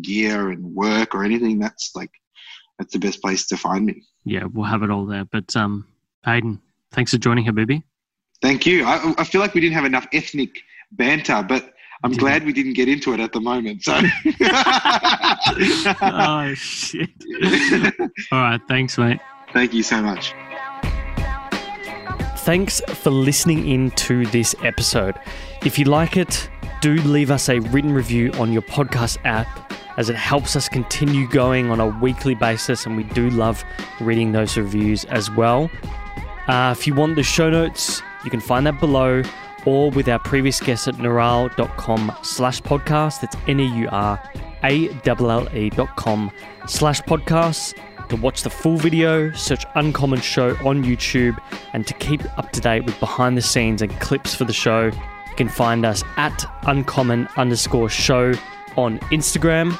[0.00, 2.10] gear and work or anything, that's like
[2.78, 4.02] that's the best place to find me.
[4.24, 5.24] Yeah, we'll have it all there.
[5.24, 5.86] But um,
[6.24, 6.60] Hayden,
[6.92, 7.82] thanks for joining, Habibi.
[8.42, 8.84] Thank you.
[8.84, 10.60] I, I feel like we didn't have enough ethnic
[10.92, 11.72] banter, but
[12.02, 12.20] I'm Didn't.
[12.20, 13.82] glad we didn't get into it at the moment.
[13.84, 13.92] So,
[16.02, 17.10] oh shit!
[18.32, 19.20] All right, thanks, mate.
[19.52, 20.32] thank you so much.
[22.38, 25.16] Thanks for listening in to this episode.
[25.62, 26.48] If you like it,
[26.80, 29.70] do leave us a written review on your podcast app
[30.00, 33.62] as it helps us continue going on a weekly basis, and we do love
[34.00, 35.70] reading those reviews as well.
[36.48, 39.22] Uh, if you want the show notes, you can find that below
[39.66, 43.20] or with our previous guest at neuralle.com slash podcast.
[43.20, 44.00] That's N-E-U-R-A-L-L-E
[45.70, 46.30] dot com
[46.66, 47.74] slash podcast.
[48.08, 51.38] To watch the full video, search Uncommon Show on YouTube,
[51.74, 54.86] and to keep up to date with behind the scenes and clips for the show,
[54.86, 58.32] you can find us at uncommon underscore show
[58.78, 59.78] on Instagram.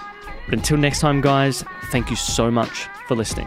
[0.51, 1.63] But until next time, guys,
[1.93, 3.47] thank you so much for listening.